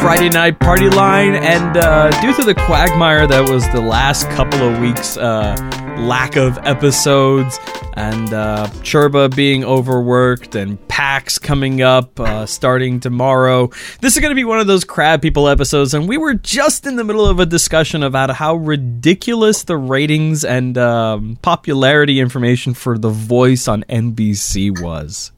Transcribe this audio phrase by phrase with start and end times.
[0.00, 4.62] Friday night party line, and uh, due to the quagmire that was the last couple
[4.62, 5.54] of weeks, uh,
[5.98, 7.58] lack of episodes,
[7.94, 13.68] and uh, Churba being overworked, and PAX coming up uh, starting tomorrow,
[14.00, 15.92] this is going to be one of those crab people episodes.
[15.92, 20.46] And we were just in the middle of a discussion about how ridiculous the ratings
[20.46, 25.30] and um, popularity information for The Voice on NBC was.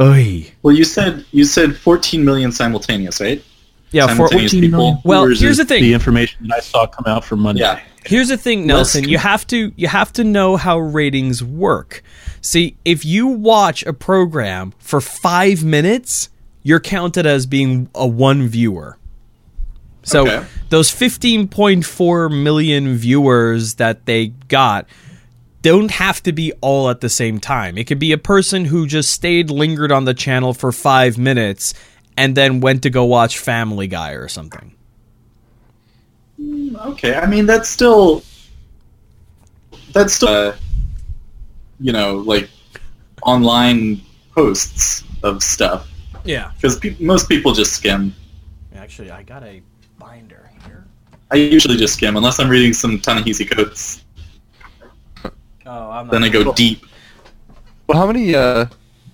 [0.00, 0.50] Oy.
[0.62, 3.44] Well, you said you said 14 million simultaneous, right?
[3.92, 5.10] Yeah, for, Simultaneous 14 million people.
[5.10, 5.82] Well, here's the thing.
[5.82, 7.62] The information that I saw come out from Monday.
[7.62, 7.80] Yeah.
[8.06, 9.06] Here's the thing, Nelson.
[9.08, 12.02] You have to you have to know how ratings work.
[12.40, 16.30] See, if you watch a program for five minutes,
[16.62, 18.96] you're counted as being a one viewer.
[20.02, 20.46] So Okay.
[20.70, 24.86] those 15.4 million viewers that they got
[25.62, 27.76] don't have to be all at the same time.
[27.76, 31.74] It could be a person who just stayed lingered on the channel for five minutes
[32.16, 34.74] and then went to go watch Family Guy or something.
[36.76, 38.22] Okay, I mean that's still
[39.92, 40.56] that's still uh,
[41.78, 42.48] you know like
[43.22, 44.00] online
[44.34, 45.86] posts of stuff
[46.24, 46.52] Yeah.
[46.56, 48.14] because pe- most people just skim.
[48.74, 49.60] Actually, I got a
[49.98, 50.84] binder here.
[51.30, 54.02] I usually just skim unless I'm reading some Ta-Nehisi Coates.
[55.72, 56.12] Oh, I'm not.
[56.12, 56.84] Then I go deep.
[57.86, 58.66] Well, how many uh,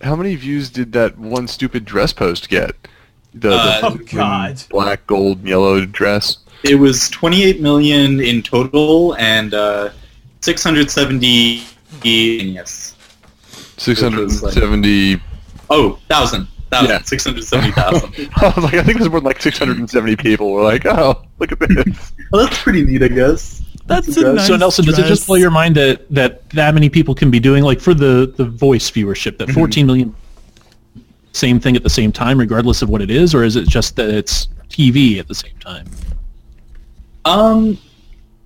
[0.03, 2.75] how many views did that one stupid dress post get?
[3.35, 4.63] The, Uh, the Oh, God.
[4.71, 6.39] black, gold, yellow dress.
[6.65, 9.91] It was 28 million in total and uh,
[10.41, 11.63] 670
[12.03, 12.97] yes.
[13.77, 15.21] Six hundred seventy.
[15.69, 16.49] Oh, thousand.
[16.71, 16.89] Thousand.
[16.91, 17.03] Yeah.
[17.03, 18.31] 670,000.
[18.37, 20.51] I was like, I think there's more than like six hundred and seventy people.
[20.53, 22.13] We're like, oh, look at this.
[22.33, 23.63] well, that's pretty neat, I guess.
[23.87, 26.89] That's a nice So Nelson, does it just blow your mind that that that many
[26.89, 30.15] people can be doing like for the the voice viewership that 14 million
[31.33, 33.95] same thing at the same time regardless of what it is or is it just
[33.97, 35.87] that it's TV at the same time?
[37.25, 37.79] Um,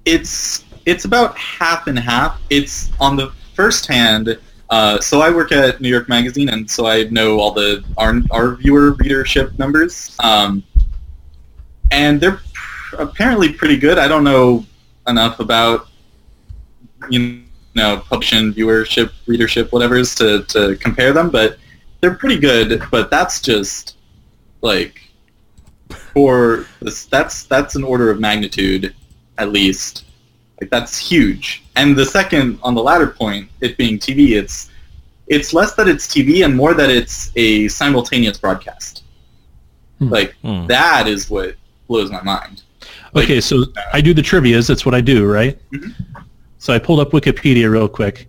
[0.05, 2.41] it's it's about half and half.
[2.51, 4.39] It's on the first hand.
[4.71, 8.21] Uh, so I work at New York Magazine, and so I know all the our,
[8.31, 10.17] our viewer readership numbers.
[10.21, 10.63] Um,
[11.91, 13.99] and they're pr- apparently pretty good.
[13.99, 14.65] I don't know
[15.11, 15.89] enough about
[17.11, 17.43] you
[17.75, 21.59] know publication viewership, readership, whatever's to to compare them, but
[22.01, 22.83] they're pretty good.
[22.91, 23.97] But that's just
[24.63, 25.01] like
[26.15, 28.95] for this that's that's an order of magnitude
[29.39, 30.05] at least
[30.61, 34.71] like that's huge and the second on the latter point it being tv it's
[35.29, 39.05] it's less that it's tv and more that it's a simultaneous broadcast
[39.99, 40.09] Hmm.
[40.09, 40.67] like Hmm.
[40.67, 41.57] that is what
[41.89, 42.63] blows my mind
[43.13, 44.67] Like- Okay, so I do the trivia's.
[44.67, 45.59] That's what I do, right?
[45.73, 45.95] Mhm.
[46.59, 48.29] So I pulled up Wikipedia real quick.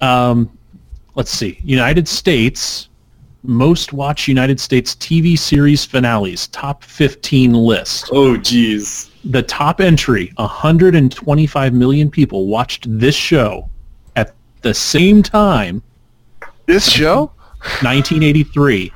[0.00, 0.50] Um,
[1.14, 1.58] let's see.
[1.64, 2.88] United States
[3.46, 8.08] most watched United States TV series finales top 15 list.
[8.10, 13.68] oh geez The top entry, 125 million people watched this show
[14.16, 15.82] at the same time,
[16.66, 17.30] This show?
[17.82, 18.90] 1983.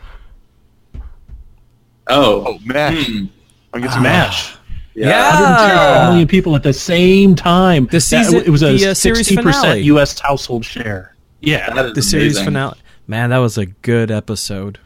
[2.08, 3.08] oh, Oh, Mash.
[3.08, 3.31] I'm
[3.75, 4.54] getting some MASH.
[4.98, 5.31] Yeah.
[5.31, 7.86] 125 million people at the same time.
[7.86, 10.19] The That- season- it was a the, uh, 60% U.S.
[10.19, 11.14] household share.
[11.41, 12.76] Yeah, that is the series finale.
[13.06, 14.78] Man, that was a good episode.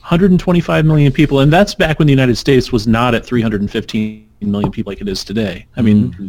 [0.00, 4.70] 125 million people, and that's back when the United States was not at 315 million
[4.70, 5.66] people like it is today.
[5.76, 6.28] I mean, Mm-hmm.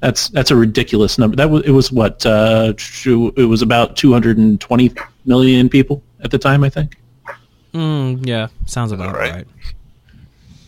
[0.00, 1.36] that's that's a ridiculous number.
[1.36, 4.92] That was it was what uh, it was about 220
[5.26, 6.96] million people at the time, I think.
[7.74, 9.32] Mm, yeah, sounds about right.
[9.32, 9.46] right.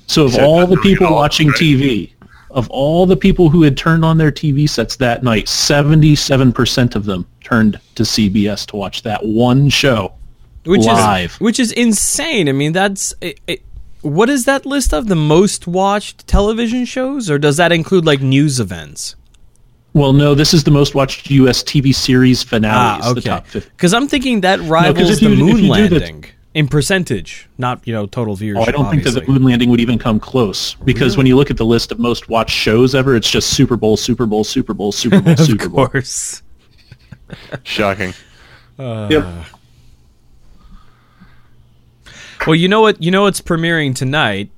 [0.06, 1.56] So of all the people all, watching right?
[1.56, 2.12] TV,
[2.50, 7.04] of all the people who had turned on their TV sets that night, 77% of
[7.04, 10.12] them turned to CBS to watch that one show.
[10.66, 11.32] Which Live.
[11.32, 12.48] is which is insane.
[12.48, 13.62] I mean, that's it, it,
[14.00, 18.22] what is that list of the most watched television shows, or does that include like
[18.22, 19.14] news events?
[19.92, 21.62] Well, no, this is the most watched U.S.
[21.62, 23.04] TV series finales.
[23.04, 23.28] Ah, The okay.
[23.28, 23.70] top 50.
[23.70, 26.24] Because I'm thinking that rivals if the you- if moon you do the- landing
[26.54, 28.58] in percentage, not you know total viewership.
[28.58, 31.36] Oh, I don't think that the moon landing would even come close because when you
[31.36, 34.44] look at the list of most watched shows ever, it's just Super Bowl, Super Bowl,
[34.44, 35.84] Super Bowl, Super Bowl, Super Bowl.
[35.84, 36.42] of course.
[37.64, 38.14] Shocking.
[38.78, 39.26] yep
[42.46, 43.02] Well, you know what?
[43.02, 44.50] You know what's premiering tonight,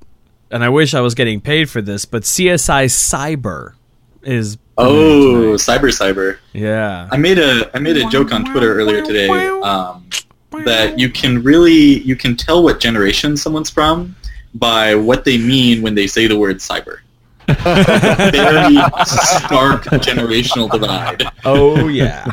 [0.51, 3.75] and I wish I was getting paid for this, but CSI Cyber
[4.23, 4.59] is.
[4.77, 5.81] oh tonight.
[5.81, 7.09] cyber cyber yeah.
[7.11, 9.29] I made a I made a joke on Twitter earlier today
[9.63, 10.07] um,
[10.51, 14.17] that you can really you can tell what generation someone's from
[14.55, 16.99] by what they mean when they say the word cyber.
[17.47, 21.25] Very stark generational divide.
[21.45, 22.33] Oh yeah.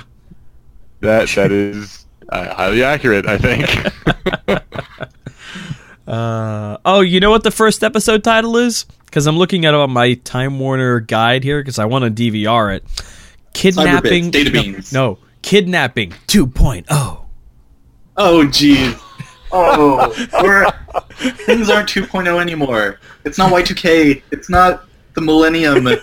[1.02, 3.26] That that is uh, highly accurate.
[3.28, 4.64] I think.
[6.06, 8.84] Uh, oh, you know what the first episode title is?
[9.06, 12.12] Because I'm looking at it on my Time Warner guide here because I want to
[12.12, 12.84] DVR it.
[13.54, 14.26] Kidnapping.
[14.26, 14.92] Cyberbits, data no, beans.
[14.94, 17.23] No, Kidnapping 2.0.
[18.18, 19.00] Oh, jeez.
[19.56, 20.12] Oh,
[20.42, 20.66] we're,
[21.46, 23.00] things aren't 2.0 anymore.
[23.24, 24.24] It's not Y2K.
[24.32, 25.88] It's not the millennium.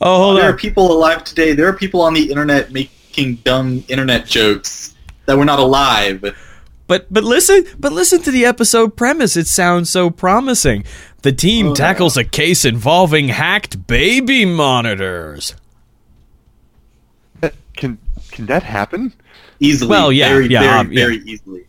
[0.00, 1.52] Oh, hold there are people alive today.
[1.54, 4.94] There are people on the internet making dumb internet jokes
[5.24, 6.22] that were not alive.
[6.86, 9.36] But but listen, but listen to the episode premise.
[9.38, 10.84] It sounds so promising.
[11.22, 15.54] The team Oh, tackles a case involving hacked baby monitors.
[17.74, 17.98] Can
[18.30, 19.14] can that happen?
[19.60, 19.88] Easily.
[19.90, 21.00] Well, yeah, very, yeah, very, um, yeah.
[21.04, 21.66] very easily.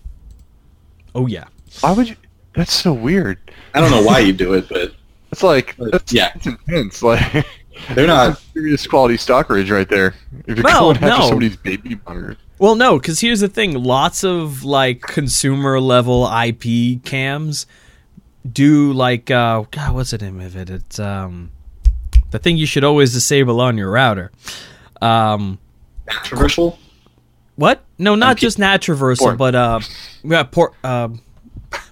[1.16, 1.46] Oh yeah.
[1.82, 2.16] Why would you?
[2.54, 3.40] That's so weird.
[3.74, 4.94] I don't know why you do it, but
[5.32, 6.32] It's like But, that's, yeah.
[6.34, 7.02] that's intense.
[7.04, 7.46] Like
[7.94, 8.40] they're not.
[8.56, 10.16] serious quality stalkerage right there.
[10.48, 11.28] If you're Well, going after no.
[11.28, 12.38] somebody's baby monitors.
[12.58, 17.68] Well, no, because here's the thing: lots of like consumer level IP cams
[18.52, 20.72] do like uh, God, what's the name of it?
[20.72, 21.52] It's um,
[22.32, 24.32] the thing you should always disable on your router.
[25.00, 25.60] Um,
[26.08, 26.80] Controversial?
[27.58, 27.84] What?
[27.98, 28.38] No, not IP.
[28.38, 29.38] just NAT traversal, Port.
[29.38, 29.80] but uh,
[30.24, 30.74] yeah, port.
[30.86, 31.22] Um,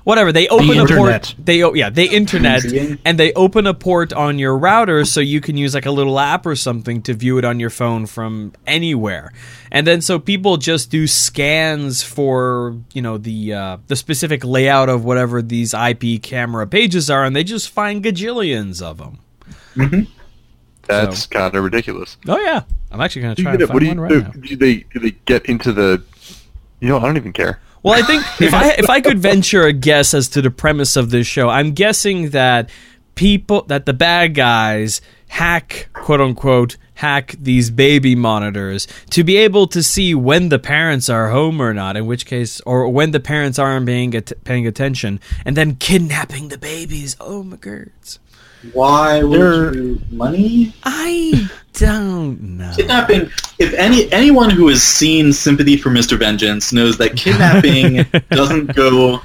[0.06, 0.97] whatever they open a internet.
[1.33, 1.35] port.
[1.44, 2.63] They o- yeah, they internet
[3.06, 6.17] and they open a port on your router so you can use like a little
[6.19, 9.33] app or something to view it on your phone from anywhere.
[9.71, 14.88] And then so people just do scans for you know the uh, the specific layout
[14.88, 19.18] of whatever these IP camera pages are, and they just find gajillions of them.
[20.88, 22.18] That's So- kind of ridiculous.
[22.27, 22.61] Oh yeah,
[22.95, 24.47] I'm actually gonna try get and it- what find do one you right do, now.
[24.47, 26.01] do they do they get into the?
[26.80, 27.59] You know, I don't even care.
[27.83, 30.95] Well, I think if I if I could venture a guess as to the premise
[30.95, 32.69] of this show, I'm guessing that
[33.15, 39.68] people that the bad guys hack quote unquote hack these baby monitors to be able
[39.68, 43.19] to see when the parents are home or not in which case or when the
[43.19, 47.89] parents aren't paying at- paying attention and then kidnapping the babies oh my god
[48.73, 50.73] Why would They're- you money?
[50.83, 53.29] i don't know Kidnapping.
[53.59, 56.17] If any anyone who has seen Sympathy for Mr.
[56.17, 59.21] Vengeance knows that kidnapping doesn't go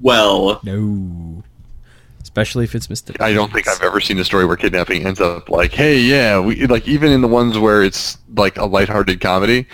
[0.00, 0.60] well.
[0.64, 1.42] no
[2.22, 5.20] especially if it's mr I don't think I've ever seen a story where kidnapping ends
[5.20, 9.20] up like, hey, yeah, we like even in the ones where it's like a lighthearted
[9.20, 9.66] comedy,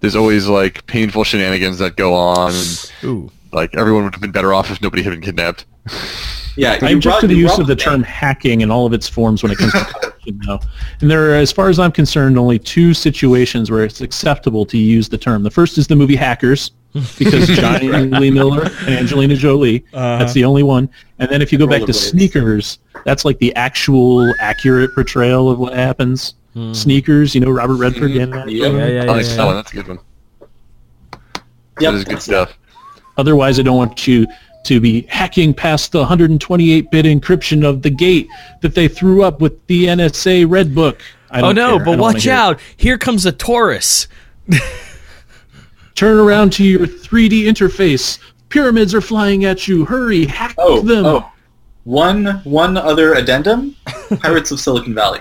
[0.00, 3.30] there's always like painful shenanigans that go on, and Ooh.
[3.52, 5.64] like everyone would have been better off if nobody had been kidnapped.
[6.56, 7.84] Yeah, I you object brought- to the use brought of the bank.
[7.84, 10.58] term hacking in all of its forms when it comes to corruption now.
[11.02, 14.78] And there are, as far as I'm concerned, only two situations where it's acceptable to
[14.78, 15.42] use the term.
[15.42, 16.70] The first is the movie Hackers,
[17.18, 20.18] because Jonny Lee Miller and Angelina Jolie, uh-huh.
[20.18, 20.88] that's the only one.
[21.18, 22.10] And then if you go back to Rollerblades.
[22.10, 26.36] Sneakers, that's like the actual accurate portrayal of what happens.
[26.54, 26.72] Hmm.
[26.72, 28.12] Sneakers, you know, Robert Redford.
[28.12, 28.20] Hmm.
[28.20, 28.50] And that.
[28.50, 28.72] Yep.
[28.72, 29.36] yeah yeah I yeah, like yeah.
[29.36, 29.54] that one.
[29.56, 29.98] That's a good one.
[31.20, 31.30] Yep.
[31.80, 32.58] That is good stuff.
[33.18, 34.26] Otherwise, I don't want you
[34.66, 38.28] to be hacking past the 128-bit encryption of the gate
[38.62, 41.00] that they threw up with the NSA Red Book.
[41.30, 41.74] I oh don't no care.
[41.74, 42.36] I but don't watch hear it.
[42.36, 44.06] out here comes a torus
[45.94, 48.18] Turn around to your 3D interface.
[48.50, 49.84] Pyramids are flying at you.
[49.86, 51.06] Hurry, hack Oh, them.
[51.06, 51.32] oh.
[51.84, 53.76] One one other addendum:
[54.20, 55.20] Pirates of Silicon Valley.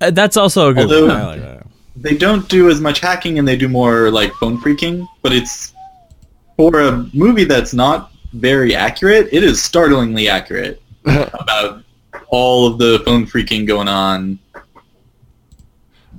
[0.00, 1.16] Uh, that's also a good Although- one.
[1.16, 1.62] I like.
[1.98, 5.06] They don't do as much hacking, and they do more like phone phreaking.
[5.22, 5.72] But it's
[6.56, 9.28] for a movie that's not very accurate.
[9.32, 11.82] It is startlingly accurate about
[12.28, 14.38] all of the phone phreaking going on.
[14.52, 14.64] What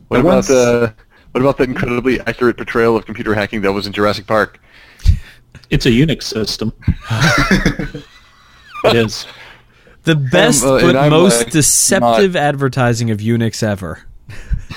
[0.09, 0.93] But about once- the
[1.31, 4.59] what about that incredibly accurate portrayal of computer hacking that was in Jurassic Park?
[5.69, 6.73] It's a Unix system.
[8.85, 9.27] it is.
[10.03, 14.01] The best uh, but most like, deceptive advertising of Unix ever.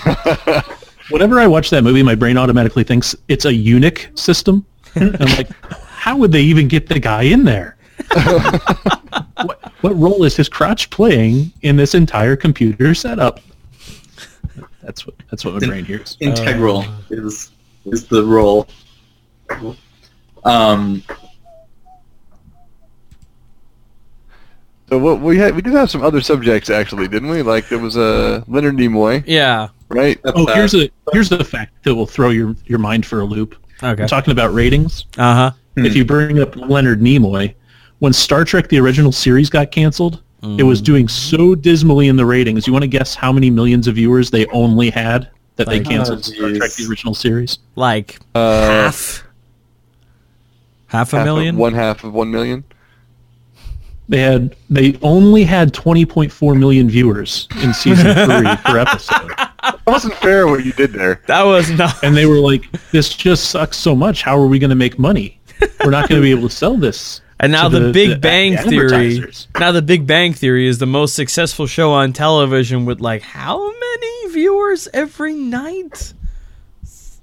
[1.10, 4.66] Whenever I watch that movie, my brain automatically thinks it's a Unix system.
[4.96, 5.48] I'm like,
[6.00, 7.76] how would they even get the guy in there?
[8.14, 13.40] what, what role is his crotch playing in this entire computer setup?
[14.82, 16.16] That's what that's what my brain hears.
[16.20, 17.50] Integral is
[17.84, 18.66] is the role.
[20.44, 21.02] Um,
[24.88, 27.42] So what we had we did have some other subjects actually, didn't we?
[27.42, 29.68] Like there was a uh, Leonard Nimoy, Yeah.
[29.88, 30.18] right?
[30.24, 30.56] that's Oh, that.
[30.56, 33.54] here's a here's a fact that will throw your your mind for a loop.
[33.84, 34.02] Okay.
[34.02, 35.04] We're talking about ratings.
[35.16, 35.50] Uh huh.
[35.76, 37.54] If you bring up Leonard Nimoy,
[38.00, 42.24] when Star Trek the original series got canceled, it was doing so dismally in the
[42.24, 42.66] ratings.
[42.66, 46.18] You want to guess how many millions of viewers they only had that they canceled
[46.20, 47.58] Oh, Star Trek the original series?
[47.76, 49.24] Like Uh, half.
[50.86, 51.56] Half a half million.
[51.56, 52.64] one half of one million.
[54.08, 59.28] They had they only had 20.4 million viewers in season 3 per episode.
[59.36, 61.22] That wasn't fair what you did there.
[61.28, 62.02] That was not.
[62.02, 64.22] And they were like, this just sucks so much.
[64.22, 65.39] How are we going to make money?
[65.84, 67.20] we're not going to be able to sell this.
[67.40, 69.32] And now to the, Big Bang the Theory.
[69.58, 73.58] Now the Big Bang Theory is the most successful show on television with like how
[73.66, 76.12] many viewers every night?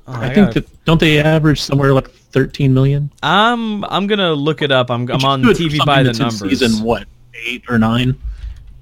[0.08, 3.12] Oh, I, think gotta- that don't they average somewhere like 13 million?
[3.22, 4.89] I'm I'm gonna look it up.
[4.89, 6.60] I'm I'm on is TV by the that's numbers.
[6.60, 7.06] Season what?
[7.46, 8.17] Eight or nine?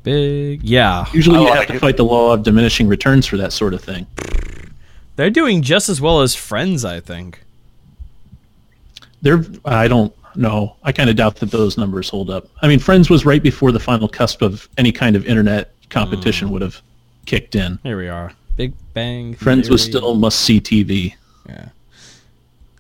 [0.04, 1.06] Big, yeah.
[1.12, 1.80] Usually you like have to it.
[1.80, 4.06] fight the law of diminishing returns for that sort of thing.
[5.16, 7.45] They're doing just as well as Friends, I think.
[9.26, 10.76] They're I don't know.
[10.84, 12.48] I kind of doubt that those numbers hold up.
[12.62, 16.52] I mean, Friends was right before the final cusp of any kind of internet competition
[16.52, 16.80] would have
[17.26, 17.80] kicked in.
[17.82, 18.34] Here we are.
[18.56, 19.34] Big Bang.
[19.34, 21.16] Friends was still must see TV.
[21.50, 21.70] Yeah.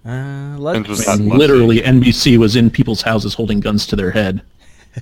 [0.05, 1.39] Uh, let's Friends was I not mean, must-see.
[1.39, 4.43] literally, NBC was in people's houses holding guns to their head.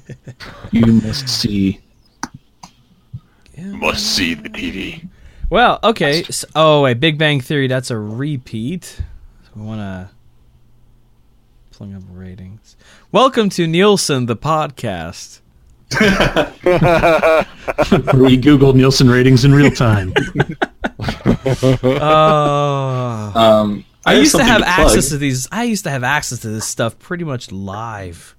[0.72, 1.82] you must see.
[3.58, 5.10] Must see the TV.
[5.50, 6.24] Well, okay.
[6.24, 7.02] s oh, wait.
[7.02, 7.68] Big Bang Theory.
[7.68, 8.86] That's a repeat.
[9.44, 10.10] So we want to
[11.84, 12.78] pulling up ratings.
[13.12, 15.42] Welcome to Nielsen, the podcast.
[16.00, 16.06] where
[18.24, 20.14] we Googled Nielsen ratings in real time.
[21.84, 23.32] Oh.
[23.36, 24.80] Um, I, have used to have plug.
[24.80, 25.50] access to these.
[25.52, 28.38] I used to have access to this stuff pretty much live.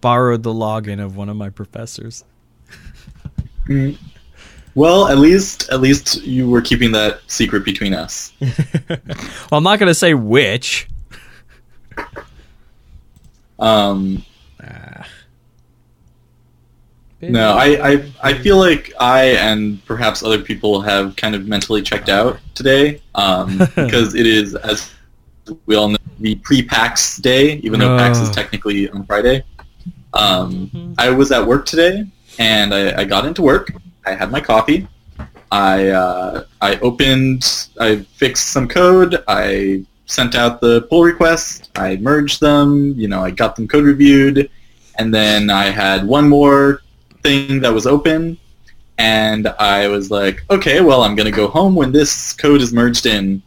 [0.00, 2.24] Borrowed the login of one of my professors.
[4.76, 8.32] Well, at least at least you were keeping that secret between us.
[9.50, 10.88] Well, I'm not going to say which.
[13.58, 14.24] Um,
[14.62, 15.06] Ah.
[17.20, 21.80] no, I, I I feel like I and perhaps other people have kind of mentally
[21.82, 24.92] checked out today um, because it is, as
[25.66, 28.32] we all know, the pre-PAX day, even though PAX is Oh.
[28.32, 29.42] technically on Friday.
[30.14, 30.94] Um, Mhm.
[30.98, 32.06] I was at work today,
[32.38, 33.72] and I, I got into work.
[34.06, 34.86] I had my coffee.
[35.50, 37.68] I uh, I opened.
[37.80, 39.22] I fixed some code.
[39.28, 41.70] I sent out the pull request.
[41.76, 42.94] I merged them.
[42.96, 44.50] You know, I got them code reviewed,
[44.98, 46.82] and then I had one more
[47.22, 48.36] thing that was open,
[48.98, 53.06] and I was like, okay, well, I'm gonna go home when this code is merged
[53.06, 53.42] in.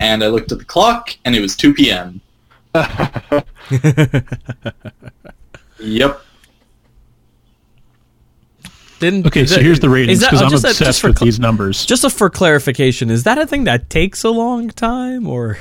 [0.00, 2.20] And I looked at the clock, and it was 2 p.m.
[5.80, 6.20] Yep.
[9.00, 10.86] Didn't Okay, so that- here's the ratings is that- because oh, I'm just a- obsessed
[10.88, 11.84] just for with cl- these numbers.
[11.84, 15.58] Just a, for clarification, is that a thing that takes a long time, or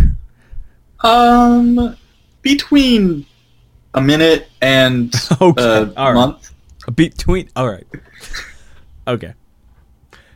[1.04, 1.96] Um,
[2.42, 3.26] between
[3.94, 6.54] a minute and okay, a all right, month.
[6.96, 7.50] between?
[7.56, 7.86] All right,
[9.08, 9.34] okay.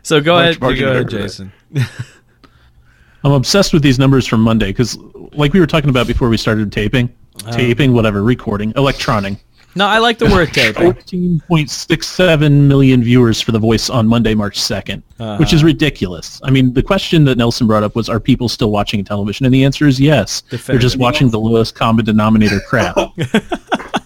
[0.04, 1.10] So go Much ahead, you margin go ahead.
[1.10, 1.52] Jason.
[3.24, 4.98] I'm obsessed with these numbers from Monday because,
[5.34, 7.14] like we were talking about before we started taping,
[7.46, 7.52] Oh.
[7.52, 9.38] taping, whatever, recording, electronic.
[9.76, 10.92] No, I like the word taping.
[10.94, 15.04] 14.67 million viewers for The Voice on Monday, March 2nd,
[15.40, 15.68] which is Uh-huh.
[15.68, 16.40] ridiculous.
[16.44, 19.46] I mean, the question that Nelson brought up was, are people still watching television?
[19.46, 20.42] And the answer is yes.
[20.66, 22.96] They're just watching the lowest common denominator crap.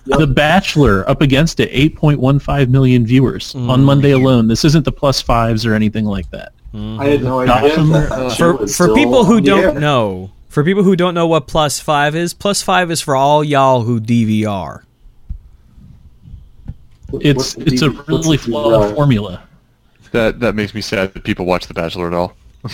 [0.06, 3.70] The Bachelor up against it, 8.15 million viewers Mm.
[3.70, 4.48] on Monday alone.
[4.50, 6.52] This isn't the plus fives or anything like that.
[6.74, 9.80] I had no idea Gotham, that, that uh, for for people who don't air.
[9.80, 13.42] know, for people who don't know what plus five is, plus five is for all
[13.44, 14.82] y'all who DVR.
[17.12, 18.96] What- It's what's it's a D- what's really the flawed DVR?
[18.96, 19.44] formula.
[20.12, 22.34] That that makes me sad that people watch The Bachelor at all.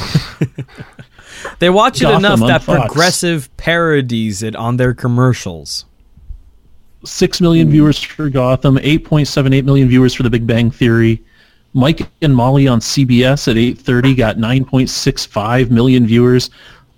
[1.60, 2.80] They watch it Gotham enough that Fox.
[2.88, 5.86] Progressive parodies it on their commercials.
[7.06, 11.22] Six million viewers for Gotham, 8.78 million viewers for The Big Bang Theory.
[11.74, 16.50] Mike and Molly on CBS at 8:30 got 9.65 million viewers.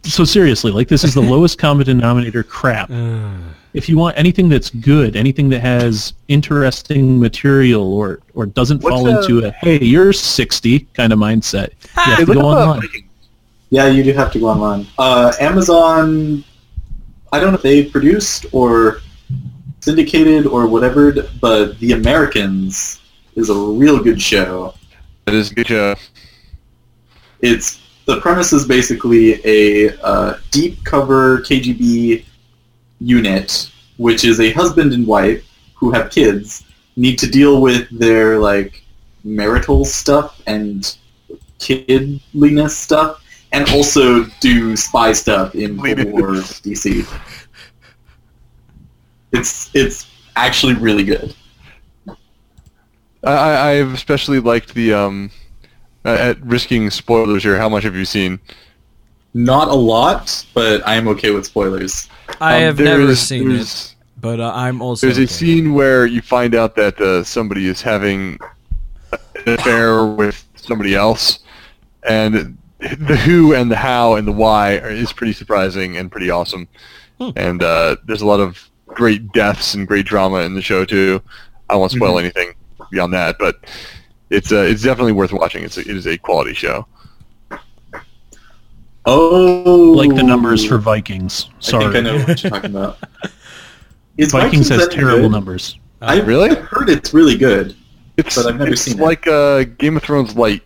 [0.03, 2.89] So seriously, like this is the lowest common denominator crap.
[2.89, 3.31] Uh.
[3.73, 8.95] If you want anything that's good, anything that has interesting material or or doesn't What's
[8.95, 12.49] fall the- into a hey, you're 60 kind of mindset, you have to look go
[12.49, 12.89] up, online.
[13.69, 14.87] Yeah, you do have to go online.
[14.97, 16.43] Uh, Amazon,
[17.31, 19.01] I don't know if they produced or
[19.81, 22.99] syndicated or whatever, but The Americans
[23.35, 24.73] is a real good show.
[25.25, 25.95] That is a good show.
[27.41, 32.25] It's the premise is basically a uh, deep cover KGB
[32.99, 35.43] unit, which is a husband and wife
[35.75, 36.63] who have kids,
[36.95, 38.83] need to deal with their like
[39.23, 40.97] marital stuff and
[41.59, 46.29] kidliness stuff, and also do spy stuff in Cold War
[46.63, 47.07] DC.
[49.31, 51.35] It's it's actually really good.
[53.23, 55.31] I, I I've especially liked the um,
[56.05, 57.57] at risking spoilers here.
[57.57, 58.39] How much have you seen?
[59.33, 62.09] Not a lot, but I am okay with spoilers.
[62.41, 65.07] I Um, have never seen it, there's- but uh, I'm also.
[65.07, 68.39] There's a scene where you find out that uh, somebody is having
[69.11, 71.39] an affair with somebody else,
[72.07, 76.29] and the who and the how and the why are, is pretty surprising and pretty
[76.29, 76.67] awesome.
[77.35, 81.21] and uh, there's a lot of great deaths and great drama in the show too.
[81.69, 82.19] I won't spoil Mhm.
[82.21, 82.53] anything
[82.91, 83.57] beyond that, but
[84.29, 85.63] it's uh, it's definitely worth watching.
[85.63, 86.87] It's a, it is a quality show.
[89.11, 91.49] Oh, Like the numbers for Vikings.
[91.59, 91.85] Sorry.
[91.85, 92.97] I think I know what you're talking about.
[94.17, 95.31] Is Vikings has terrible good?
[95.31, 95.77] numbers.
[96.01, 96.49] I Really?
[96.51, 97.75] I've heard it's really good.
[98.17, 99.03] It's But I've never it's seen it.
[99.03, 100.61] like uh, Game of Thrones light.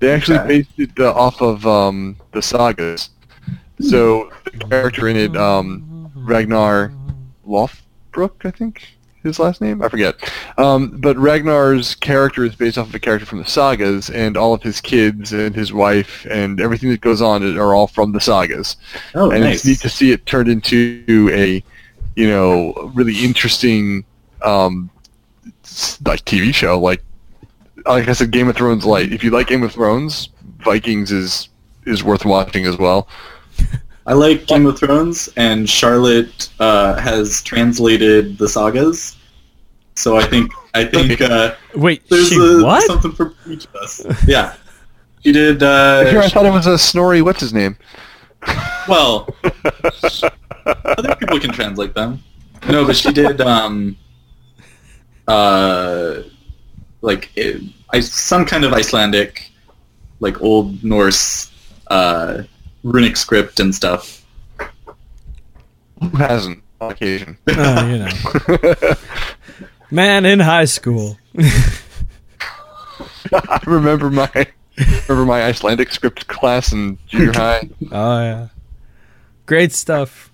[0.00, 0.48] They actually Okay.
[0.48, 3.10] based it uh, off of um, the sagas.
[3.80, 6.92] So the character in it, um, Ragnar
[7.46, 8.97] Lothbrok, I think
[9.28, 9.82] his last name.
[9.82, 10.16] I forget.
[10.58, 14.54] Um, but Ragnar's character is based off of a character from the sagas, and all
[14.54, 18.20] of his kids and his wife and everything that goes on are all from the
[18.20, 18.76] sagas.
[19.14, 19.56] Oh, and nice.
[19.56, 21.62] it's neat to see it turned into a,
[22.16, 24.04] you know, really interesting,
[24.42, 24.90] um,
[26.04, 26.78] like TV show.
[26.80, 27.02] Like,
[27.86, 29.12] like I said, Game of Thrones light.
[29.12, 31.48] If you like Game of Thrones, Vikings is
[31.86, 33.08] is worth watching as well.
[34.08, 39.17] I like Game of Thrones, and Charlotte uh, has translated the sagas.
[39.98, 42.84] So I think I think uh, Wait, there's she a, what?
[42.84, 44.06] something for each of us.
[44.28, 44.54] Yeah,
[45.24, 45.60] she did.
[45.60, 45.68] Here,
[46.20, 47.20] I Uh, thought it was a Snorri.
[47.20, 47.76] What's his name?
[48.88, 49.28] well,
[50.64, 52.22] other people can translate them.
[52.68, 53.40] No, but she did.
[53.40, 53.96] Um,
[55.26, 56.22] uh,
[57.00, 57.60] like it,
[57.92, 59.50] I, some kind of Icelandic,
[60.20, 61.50] like Old Norse,
[61.88, 62.42] uh,
[62.84, 64.24] runic script and stuff.
[66.00, 67.36] Who hasn't on occasion?
[67.48, 68.08] Uh, you know,
[69.90, 71.18] man in high school.
[73.32, 74.30] I remember my
[75.08, 77.68] remember my Icelandic script class in junior high.
[77.92, 78.48] Oh yeah,
[79.46, 80.30] great stuff.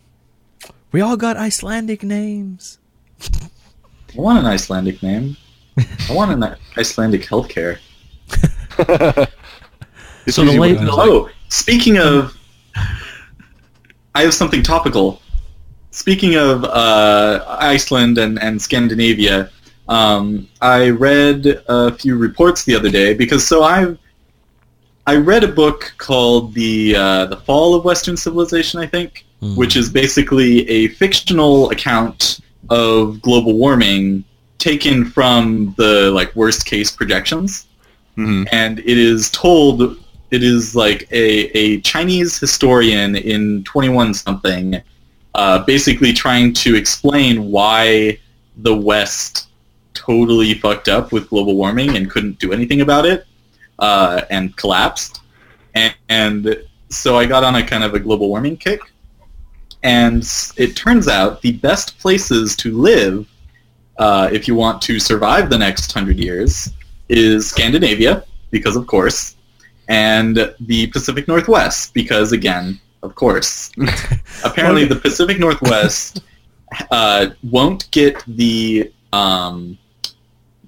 [0.92, 2.78] We all got Icelandic names.
[3.20, 5.36] I want an Icelandic name.
[5.76, 7.78] I want an Icelandic healthcare.
[10.26, 12.34] So the easy late- the- Oh, speaking of,
[14.14, 15.20] I have something topical.
[15.94, 19.48] Speaking of uh, Iceland and, and Scandinavia,
[19.88, 23.96] um, I read a few reports the other day because so I
[25.06, 29.24] I read a book called the uh, the Fall of Western Civilization, I think,
[29.56, 34.24] which is basically a fictional account of global warming
[34.58, 37.66] taken from the like worst case projections
[38.16, 38.46] Mhm.
[38.52, 39.82] and it is told
[40.30, 41.26] it is like a,
[41.58, 44.80] a Chinese historian in 21 something
[45.34, 48.18] uh, basically trying to explain why
[48.58, 49.48] the West
[49.94, 53.26] totally fucked up with global warming and couldn't do anything about it
[53.78, 55.20] uh, and collapsed.
[55.74, 58.80] And, and so I got on a kind of a global warming kick.
[59.82, 63.28] And it turns out the best places to live
[63.98, 66.70] uh, if you want to survive the next hundred years
[67.08, 69.36] is Scandinavia, because of course,
[69.88, 73.70] and the Pacific Northwest, because again, of course.
[74.44, 76.22] Apparently, the Pacific Northwest
[76.90, 79.78] uh, won't get the um,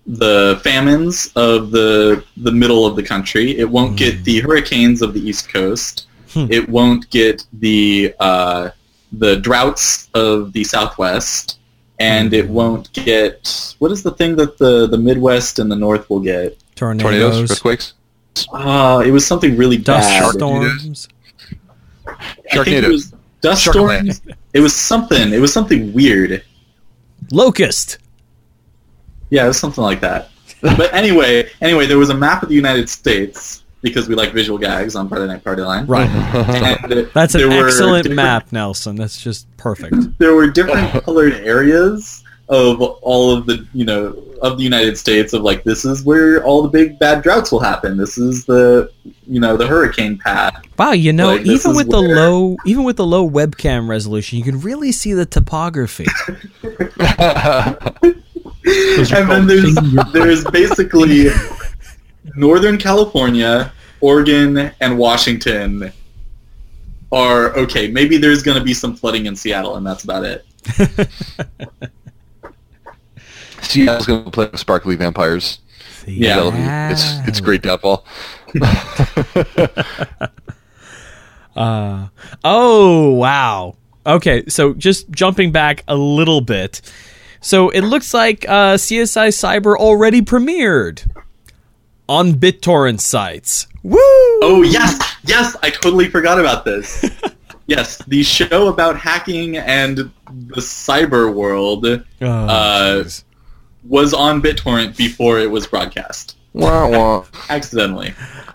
[0.07, 3.59] the famines of the the middle of the country.
[3.59, 6.07] It won't get the hurricanes of the East Coast.
[6.33, 6.47] Hmm.
[6.51, 8.71] It won't get the uh,
[9.13, 11.59] the droughts of the Southwest,
[11.99, 16.09] and it won't get what is the thing that the the Midwest and the North
[16.11, 16.59] will get?
[16.77, 17.95] Tornadoes, tornadoes, earthquakes,
[18.53, 20.35] Uh, it was something really dust bad.
[20.35, 21.09] storms.
[22.53, 24.15] I think it was dust Sharkland.
[24.15, 24.37] storms.
[24.53, 25.33] It was something.
[25.33, 26.43] It was something weird.
[27.31, 27.99] Locust.
[29.31, 30.31] Yeah, it was something like that.
[30.61, 34.59] but anyway, anyway, there was a map of the United States because we like visual
[34.59, 35.87] gags on Friday Night Party Line.
[35.87, 36.09] Right.
[36.09, 38.97] And That's an excellent map, Nelson.
[38.97, 40.19] That's just perfect.
[40.19, 45.33] There were different colored areas of all of the, you know, of the United States
[45.33, 47.97] of like this is where all the big bad droughts will happen.
[47.97, 48.91] This is the,
[49.29, 50.63] you know, the hurricane path.
[50.79, 53.89] Wow, you know, Like, even is with the where- low, even with the low webcam
[53.89, 56.07] resolution, you can really see the topography.
[58.69, 59.77] And then there's
[60.13, 61.29] there's basically
[62.35, 65.93] Northern California, Oregon, and Washington
[67.13, 67.87] are okay.
[67.87, 70.45] Maybe there's going to be some flooding in Seattle, and that's about it.
[73.63, 75.61] Seattle's going to play with sparkly vampires.
[76.07, 76.37] Yeah.
[76.37, 78.05] That'll be- it's it's great downfall.
[81.57, 82.09] Uh,
[82.45, 83.77] oh wow.
[84.05, 86.83] Okay, so just jumping back a little bit.
[87.41, 91.09] So it looks like uh, CSI Cyber already premiered
[92.09, 93.67] on BitTorrent sites.
[93.83, 93.97] Woo!
[93.99, 97.05] Oh yes, yes, I totally forgot about this.
[97.67, 100.11] yes, the show about hacking and the
[100.61, 103.05] cyber world Oh, uh,
[103.89, 107.25] was on BitTorrent before it was broadcast, wah, wah.
[107.49, 108.15] accidentally.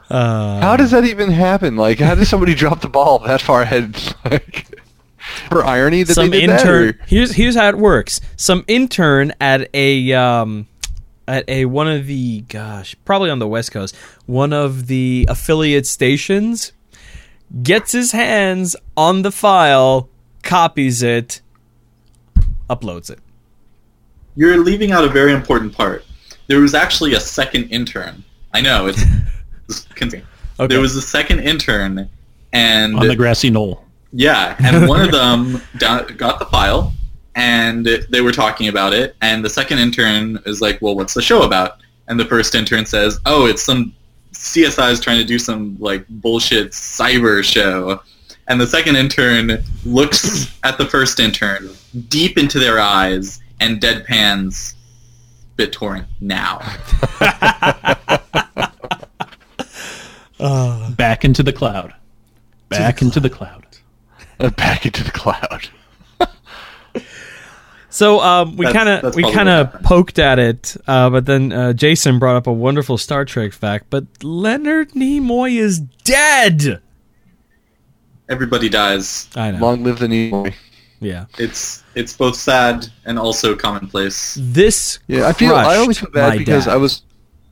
[0.09, 1.77] Uh, How does that even happen?
[1.77, 3.95] Like, how does somebody drop the ball that far ahead?
[4.25, 4.67] Like,
[5.49, 6.87] for irony that some they did intern.
[6.87, 6.95] that?
[6.95, 8.19] or- Here's here's how it works.
[8.37, 10.67] Some intern at a um,
[11.27, 15.85] at a one of the gosh, probably on the West Coast, one of the affiliate
[15.87, 16.73] stations
[17.63, 20.09] gets his hands on the file,
[20.43, 21.41] copies it,
[22.69, 23.19] uploads it.
[24.35, 26.03] You're leaving out a very important part.
[26.51, 28.25] There was actually a second intern.
[28.53, 29.01] I know it's.
[29.69, 29.87] it's.
[29.93, 30.21] Okay.
[30.67, 32.09] There was a second intern,
[32.51, 33.85] and on the grassy knoll.
[34.11, 36.91] Yeah, and one of them down, got the file,
[37.35, 41.21] and they were talking about it, and the second intern is like, "Well, what's the
[41.21, 41.77] show about?"
[42.09, 43.93] And the first intern says, "Oh, it's some
[44.33, 48.01] CSI is trying to do some like bullshit cyber show."
[48.49, 51.69] And the second intern looks at the first intern
[52.09, 54.75] deep into their eyes and deadpans
[55.62, 56.58] BitTorrent now.
[60.95, 61.93] Back into the cloud.
[62.69, 63.65] Back into the cloud.
[64.58, 65.69] back into the cloud.
[67.89, 71.74] So um, we kind of we kind of poked at it, uh, but then uh,
[71.74, 73.88] Jason brought up a wonderful Star Trek fact.
[73.89, 76.82] But Leonard Nimoy is dead.
[78.30, 79.30] Everybody dies.
[79.36, 79.60] I know.
[79.60, 80.56] Long live the Nimoy.
[81.01, 81.25] Yeah.
[81.37, 84.37] It's it's both sad and also commonplace.
[84.39, 84.99] This.
[85.07, 86.73] Yeah, I feel I always feel bad because dad.
[86.73, 87.01] I was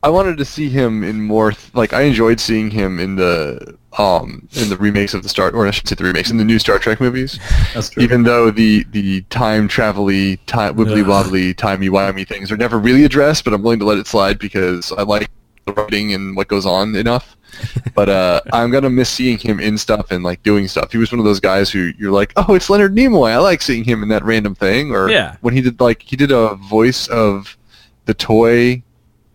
[0.01, 4.47] I wanted to see him in more like I enjoyed seeing him in the um
[4.53, 6.59] in the remakes of the Star or I should say the remakes in the new
[6.59, 7.39] Star Trek movies.
[7.73, 8.03] That's true.
[8.03, 13.03] Even though the the time travel-y, time wibbly wobbly, timey wimey things are never really
[13.03, 15.29] addressed, but I'm willing to let it slide because I like
[15.65, 17.35] the writing and what goes on enough.
[17.95, 20.91] But uh, I'm gonna miss seeing him in stuff and like doing stuff.
[20.93, 23.31] He was one of those guys who you're like, oh, it's Leonard Nimoy.
[23.31, 24.91] I like seeing him in that random thing.
[24.95, 25.35] Or Yeah.
[25.41, 27.57] when he did like he did a voice of
[28.05, 28.81] the toy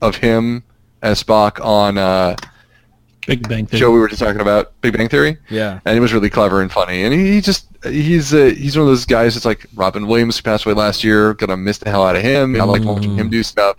[0.00, 0.62] of him
[1.02, 2.36] as Spock on uh,
[3.26, 3.80] Big Bang Theory.
[3.80, 5.80] show we were just talking about, Big Bang Theory Yeah.
[5.84, 7.04] and it was really clever and funny.
[7.04, 9.36] And he, he just he's uh, he's one of those guys.
[9.36, 11.34] It's like Robin Williams who passed away last year.
[11.34, 12.58] Gonna miss the hell out of him.
[12.58, 13.76] I like watching him do stuff.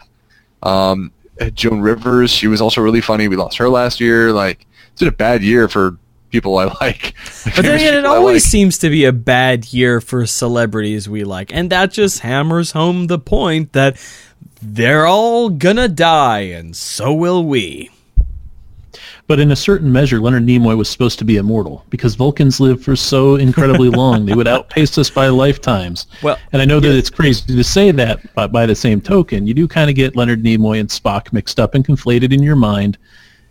[0.61, 3.27] Um, Uh, Joan Rivers, she was also really funny.
[3.27, 4.31] We lost her last year.
[4.31, 5.97] Like it's been a bad year for
[6.29, 7.13] people I like.
[7.43, 8.51] But then again, it always like.
[8.51, 13.07] seems to be a bad year for celebrities we like, and that just hammers home
[13.07, 13.97] the point that
[14.61, 17.89] they're all gonna die, and so will we.
[19.27, 22.83] But in a certain measure, Leonard Nimoy was supposed to be immortal because Vulcans live
[22.83, 24.25] for so incredibly long.
[24.25, 26.05] They would outpace us by lifetimes.
[26.21, 29.47] Well, And I know that it's crazy to say that, but by the same token,
[29.47, 32.55] you do kind of get Leonard Nimoy and Spock mixed up and conflated in your
[32.55, 32.99] mind.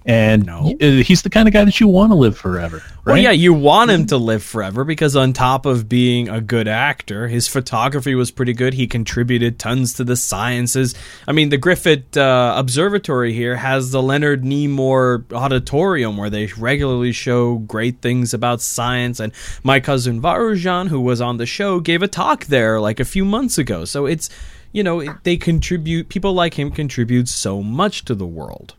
[0.06, 0.74] And No.
[0.82, 3.14] uh, he's the kind of guy that you want to live forever, right?
[3.14, 6.68] Well, yeah, you want him to live forever because on top of being a good
[6.68, 8.74] actor, his photography was pretty good.
[8.74, 10.94] He contributed tons to the sciences.
[11.26, 17.12] I mean, the Griffith uh, Observatory here has the Leonard Nimoy Auditorium where they regularly
[17.12, 19.20] show great things about science.
[19.20, 23.04] And my cousin Varujan, who was on the show, gave a talk there like a
[23.06, 23.86] few months ago.
[23.86, 24.28] So it's,
[24.70, 28.74] you know, they contribute, people like him contribute so much to the world.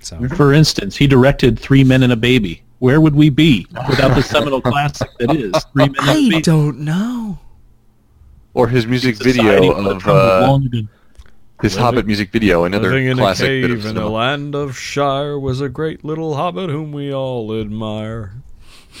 [0.00, 0.28] So.
[0.28, 2.62] For instance, he directed Three Men and a Baby.
[2.78, 6.14] Where would we be without the seminal classic that is Three Men and a I
[6.14, 6.36] Baby?
[6.36, 7.38] I don't know.
[8.54, 10.80] or his music video of uh, Long Ago.
[11.62, 12.64] his Hobbit music video.
[12.64, 16.36] Another Living in classic a cave in a land of Shire was a great little
[16.36, 18.34] hobbit whom we all admire.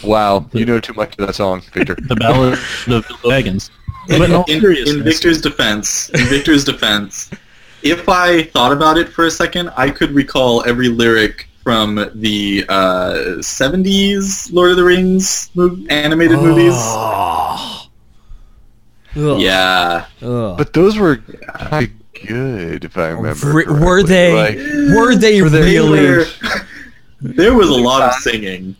[0.04, 1.96] Wow, you know too much of that song, Victor.
[2.08, 3.70] the Ballad of Bilbo Baggins.
[4.08, 7.30] in, But in in- in Victor's defense, in Victor's defense,
[7.82, 12.64] if I thought about it for a second, I could recall every lyric from the
[12.68, 16.72] uh, 70s Lord of the Rings mov- animated movies.
[16.74, 17.86] Oh.
[19.16, 19.40] Ugh.
[19.40, 20.06] Yeah.
[20.22, 20.56] Ugh.
[20.56, 23.52] But those were kind of good, if I remember.
[23.52, 24.32] Re- were they?
[24.34, 24.56] Like,
[24.96, 26.08] were they Were they- They really?
[26.08, 26.26] were-
[27.20, 28.76] there was a lot of singing.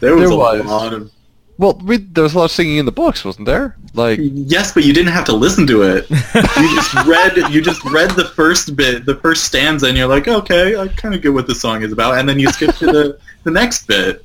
[0.00, 1.10] There was There a lot of
[1.58, 3.76] well, we, there was a lot of singing in the books, wasn't there?
[3.94, 6.08] Like, yes, but you didn't have to listen to it.
[6.10, 10.28] You just read you just read the first bit, the first stanza, and you're like,
[10.28, 12.86] okay, I kind of get what the song is about, and then you skip to
[12.86, 14.24] the the next bit.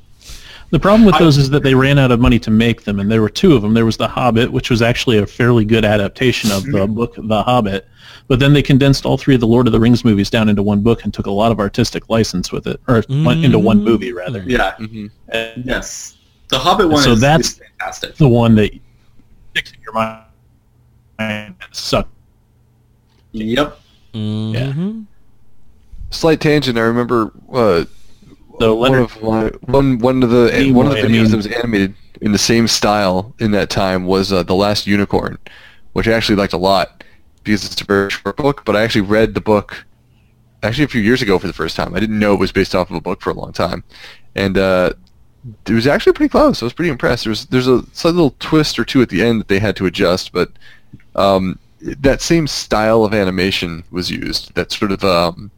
[0.69, 3.09] The problem with those is that they ran out of money to make them, and
[3.09, 3.73] there were two of them.
[3.73, 7.41] There was The Hobbit, which was actually a fairly good adaptation of the book The
[7.43, 7.87] Hobbit,
[8.27, 10.61] but then they condensed all three of the Lord of the Rings movies down into
[10.61, 13.81] one book and took a lot of artistic license with it, or one, into one
[13.81, 14.43] movie rather.
[14.45, 14.73] Yeah.
[14.77, 15.09] mhm.
[15.29, 16.16] And Yes.
[16.49, 18.15] The Hobbit one So is, that's- is fantastic.
[18.15, 18.71] the one that
[19.51, 20.23] sticks in your mind
[21.19, 22.07] and suck.
[23.33, 23.79] Yep.
[24.13, 25.05] Mhm.
[26.09, 26.77] slight tangent.
[26.77, 27.85] I remember uh,
[28.59, 31.09] So one Leonard of my, one one of the Nimoy, one of the I videos
[31.23, 34.87] mean- that was animated in the same style in that time was uh, the Last
[34.87, 35.37] Unicorn,
[35.93, 37.03] which I actually liked a lot
[37.43, 38.63] because it's a very short book.
[38.65, 39.85] But I actually read the book
[40.63, 41.93] actually a few years ago for the first time.
[41.93, 43.83] I didn't know it was based off of a book for a long time,
[44.35, 44.93] and uh,
[45.65, 46.61] it was actually pretty close.
[46.61, 47.23] I was pretty impressed.
[47.23, 49.75] There was there's a slight little twist or two at the end that they had
[49.77, 50.51] to adjust, but
[51.15, 54.53] um, that same style of animation was used.
[54.55, 55.51] That sort of um,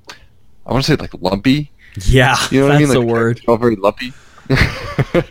[0.65, 1.71] I want to say like lumpy.
[2.05, 2.89] Yeah, You know what that's I mean?
[2.89, 3.41] Like the word.
[3.47, 4.13] All very lumpy.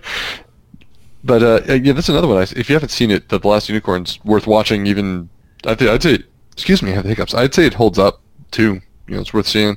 [1.25, 2.39] but uh, yeah, that's another one.
[2.39, 4.87] I- If you haven't seen it, The Last Unicorn's worth watching.
[4.87, 5.29] Even
[5.67, 6.19] I think I'd say,
[6.53, 7.35] excuse me, I have the hiccups.
[7.35, 8.81] I'd say it holds up too.
[9.07, 9.77] You know, it's worth seeing.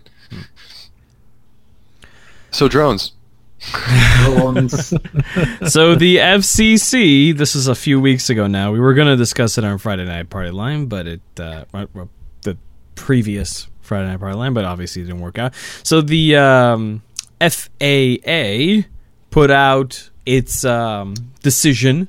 [2.51, 3.13] So drones.
[5.69, 8.71] So the FCC, this is a few weeks ago now.
[8.71, 11.65] We were going to discuss it on Friday Night Party Line, but it uh,
[12.41, 12.57] the
[12.95, 15.53] previous Friday Night Party Line, but obviously it didn't work out.
[15.83, 17.03] So the um,
[17.39, 18.87] FAA
[19.29, 22.07] put out its um, decision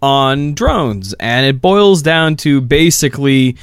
[0.00, 3.56] on drones, and it boils down to basically.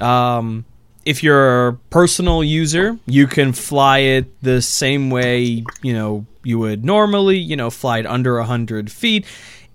[0.00, 0.64] Um,
[1.04, 6.58] if you're a personal user, you can fly it the same way, you know, you
[6.58, 9.26] would normally, you know, fly it under 100 feet.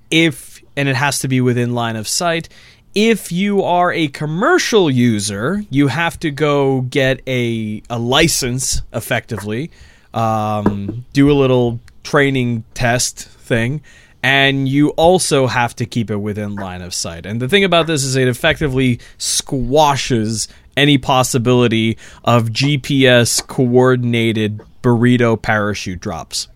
[0.09, 2.49] If, and it has to be within line of sight.
[2.95, 9.69] If you are a commercial user, you have to go get a, a license effectively,
[10.15, 13.81] um, do a little training test thing,
[14.23, 17.27] and you also have to keep it within line of sight.
[17.27, 25.39] And the thing about this is it effectively squashes any possibility of GPS coordinated burrito
[25.39, 26.47] parachute drops.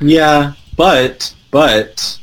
[0.00, 2.18] Yeah, but but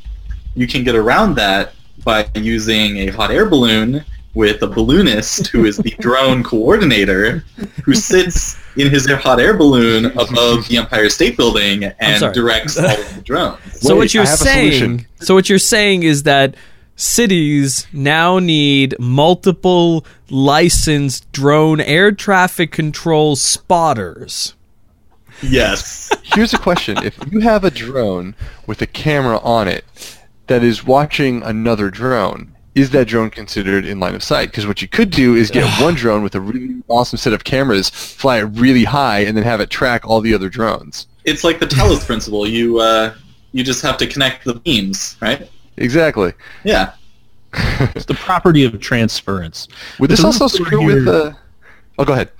[0.56, 4.04] you can get around that by using a hot air balloon
[4.34, 7.44] with a balloonist who is the drone coordinator
[7.84, 12.86] who sits in his hot air balloon above the Empire State Building and directs all
[12.86, 13.60] of the drones.
[13.80, 16.56] So Wait, what you're I have a saying, so what you're saying is that
[16.96, 24.56] cities now need multiple licensed drone air traffic control spotters.
[25.42, 26.12] Yes.
[26.24, 28.36] Here's a question: If you have a drone
[28.68, 29.86] with a camera on it
[30.48, 34.50] that is watching another drone, is that drone considered in line of sight?
[34.52, 37.44] Because what you could do is get one drone with a really awesome set of
[37.44, 41.08] cameras, fly it really high, and then have it track all the other drones.
[41.26, 42.48] It's like the Talos principle.
[42.48, 43.14] You uh,
[43.52, 45.50] you just have to connect the beams, right?
[45.78, 46.34] Exactly.
[46.64, 46.94] Yeah.
[47.96, 49.68] It's the property of transference.
[50.00, 51.38] Would this also screw with here- the?
[52.00, 52.32] Oh, go ahead.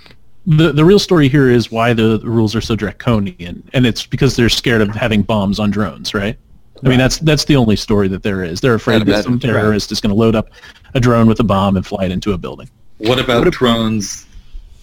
[0.46, 4.06] The the real story here is why the, the rules are so draconian, and it's
[4.06, 6.38] because they're scared of having bombs on drones, right?
[6.86, 8.60] I mean, that's that's the only story that there is.
[8.60, 10.50] They're afraid that that- some terrorist is going to load up
[10.96, 12.70] a drone with a bomb and fly it into a building.
[12.98, 14.26] What about drones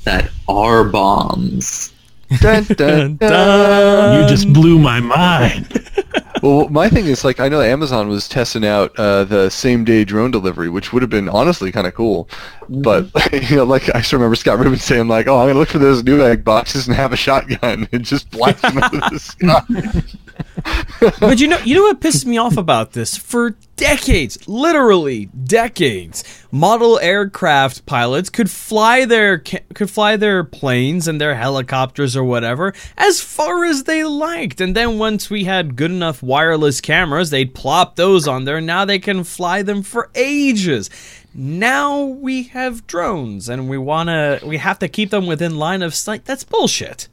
[0.05, 1.93] that are bombs?
[2.41, 4.23] Dun, dun, Dun, dun.
[4.23, 5.67] you just blew my mind.
[6.43, 10.05] Well, my thing is like I know Amazon was testing out uh, the same day
[10.05, 12.29] drone delivery, which would have been honestly kind of cool.
[12.69, 13.09] But
[13.51, 15.79] you know, like I still remember Scott Rubin saying like, "Oh, I'm gonna look for
[15.79, 20.03] those Newegg boxes and have a shotgun and just blast them out of the sky."
[21.21, 23.17] but you know, you know what pisses me off about this?
[23.17, 31.21] For decades, literally decades, model aircraft pilots could fly their could fly their planes and
[31.21, 35.91] their helicopters or whatever as far as they liked, and then once we had good
[35.91, 38.59] enough wireless cameras, they'd plop those on there.
[38.59, 40.91] And now they can fly them for ages.
[41.35, 45.95] Now we have drones, and we wanna we have to keep them within line of
[45.95, 46.25] sight.
[46.25, 47.09] That's bullshit.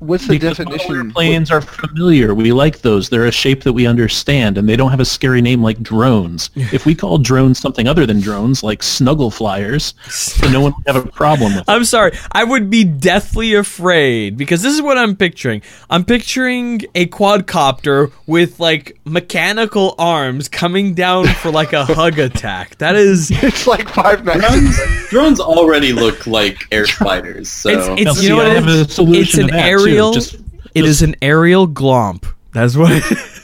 [0.00, 1.06] What's the Because model definition?
[1.08, 2.34] airplanes are familiar.
[2.34, 3.08] We like those.
[3.08, 6.50] They're a shape that we understand, and they don't have a scary name like drones.
[6.56, 9.94] if we call drones something other than drones, like snuggle flyers,
[10.40, 11.70] then no one would have a problem with it.
[11.72, 12.12] I'm sorry.
[12.32, 15.62] I would be deathly afraid because this is what I'm picturing.
[15.90, 22.78] I'm picturing a quadcopter with like mechanical arms coming down for like a hug attack.
[22.78, 24.40] That is It's like Five Nights.
[24.46, 28.66] Drones, drones already look like air spiders, so It's- it's- you know what I have
[28.68, 29.50] a solution it's to an
[29.90, 30.00] that, too.
[30.00, 30.36] aerial Just,
[30.74, 32.24] it is an aerial glomp.
[32.52, 33.38] That's what it is.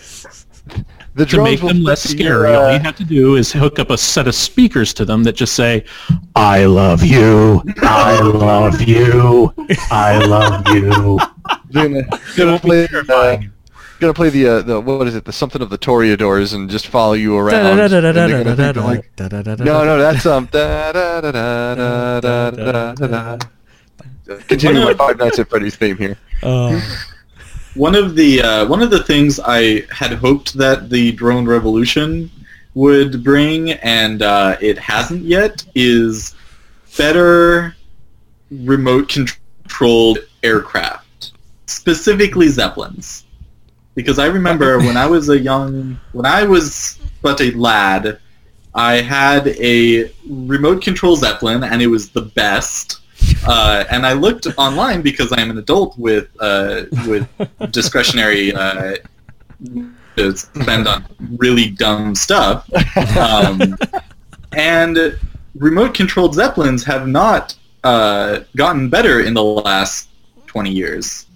[1.17, 3.79] The to make them less the, scary, uh, all you have to do is hook
[3.79, 5.85] up a set of speakers to them that just say,
[6.35, 9.55] "I love you, I love you,
[9.93, 11.21] I love you."
[11.71, 12.03] Gonna,
[12.37, 13.37] gonna play, uh,
[14.01, 15.25] gonna play the uh, the what is it?
[15.25, 17.79] The something of the Toreadors and just follow you around.
[17.79, 20.49] and they're gonna think they're like, no, no, that's um.
[24.49, 26.19] Continue my Five Nights at Freddy's theme here.
[26.45, 27.07] Oh.
[27.75, 32.31] one of the uh, one of the things I had hoped that the drone revolution
[32.75, 36.35] would bring, and uh, it hasn't yet, is
[36.97, 37.77] better
[38.51, 41.33] remote controlled aircraft,
[41.67, 43.25] specifically zeppelins.
[43.95, 48.19] Because I remember when I was a young, when I was but a lad,
[48.75, 53.01] I had a remote control zeppelin, and it was the best.
[53.47, 57.29] Uh, and I looked online because I am an adult with uh, with
[57.71, 58.97] discretionary uh,
[60.17, 61.05] to spend on
[61.39, 62.69] really dumb stuff.
[63.17, 63.77] Um,
[64.53, 65.19] and
[65.55, 70.09] remote controlled zeppelins have not uh, gotten better in the last
[70.47, 71.27] 20 years.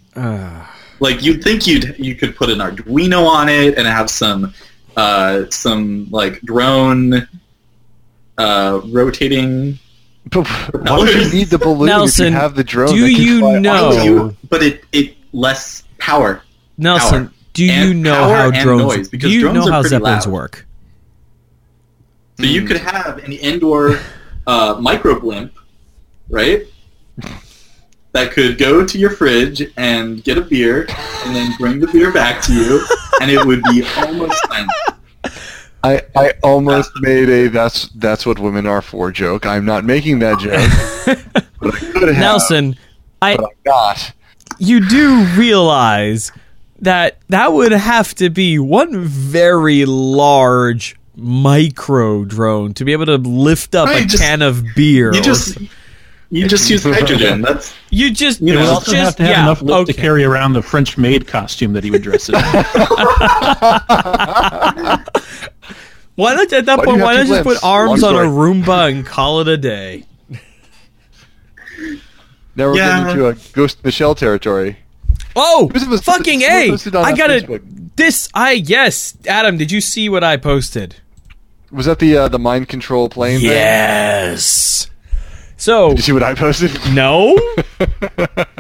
[1.01, 4.53] like you'd think you'd you could put an Arduino on it and have some
[4.96, 7.29] uh, some like drone
[8.37, 9.79] uh, rotating.
[10.31, 12.88] But why would you need the balloon Nelson, if you have the drone?
[12.88, 14.05] do you know- But it?
[14.05, 16.43] you- but it it less power.
[16.77, 17.35] Nelson, Power.
[17.55, 18.83] do you And know how drones?
[18.97, 20.33] noise, because do you drones know are how pretty zeppelins loud.
[20.35, 20.67] work?
[22.38, 23.99] So you could have an indoor
[24.47, 25.53] uh, micro blimp,
[26.29, 26.67] right?
[28.12, 30.87] That could go to your fridge and get a beer,
[31.27, 32.85] and then bring the beer back to you,
[33.21, 34.71] and it would be almost silent.
[35.85, 39.47] I, I almost made a that's that's what women are for joke.
[39.47, 40.61] I'm not making that joke,
[41.61, 42.19] but I could have.
[42.19, 42.77] Nelson,
[43.23, 44.12] I but I'm not.
[44.59, 46.33] you do realize
[46.81, 53.17] that that would have to be one very large micro drone to be able to
[53.17, 55.14] lift up Right, a just- can of beer.
[55.14, 55.59] You just
[56.31, 57.41] you just use hydrogen.
[57.43, 59.81] That's you just you He would know, also just, have to have yeah, enough lift
[59.83, 59.93] okay.
[59.93, 62.35] to carry around the French maid costume that he would dress in.
[66.19, 67.01] Why not at that Why point?
[67.01, 68.19] Why not just put arms on a.
[68.29, 70.05] Roomba and call it a day?
[72.57, 73.05] Now we're Yeah.
[73.05, 74.79] getting into a Ghost Shell territory.
[75.37, 76.77] Oh, This was- fucking a!
[76.93, 77.97] on got it.
[77.97, 79.59] This I yes, Adam.
[79.59, 80.97] Did you see what I posted?
[81.71, 83.39] Was that the uh, the mind control plane?
[83.39, 83.51] thing?
[83.51, 84.91] Yes.
[85.57, 86.73] So Did you see what I posted?
[86.93, 87.39] no.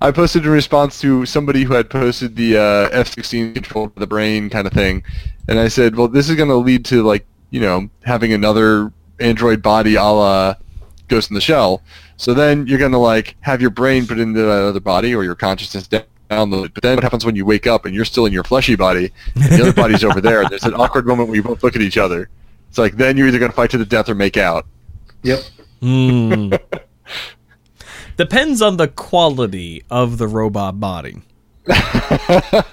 [0.00, 4.06] I posted in response to somebody who had posted the uh, F-16 control for the
[4.06, 5.02] brain kind of thing,
[5.48, 8.92] and I said, "Well, this is going to lead to like you know having another
[9.20, 10.54] android body a la
[11.08, 11.82] Ghost in the Shell.
[12.16, 15.24] So then you're going to like have your brain put into that other body or
[15.24, 16.74] your consciousness downloaded.
[16.74, 19.10] But then what happens when you wake up and you're still in your fleshy body
[19.34, 20.48] and the other body's over there?
[20.48, 22.28] There's an awkward moment where you both look at each other.
[22.68, 24.66] It's like then you're either going to fight to the death or make out.
[25.22, 25.40] yep.
[25.80, 26.52] Hmm.
[28.18, 31.22] Depends on the quality of the robot body.
[31.68, 32.64] I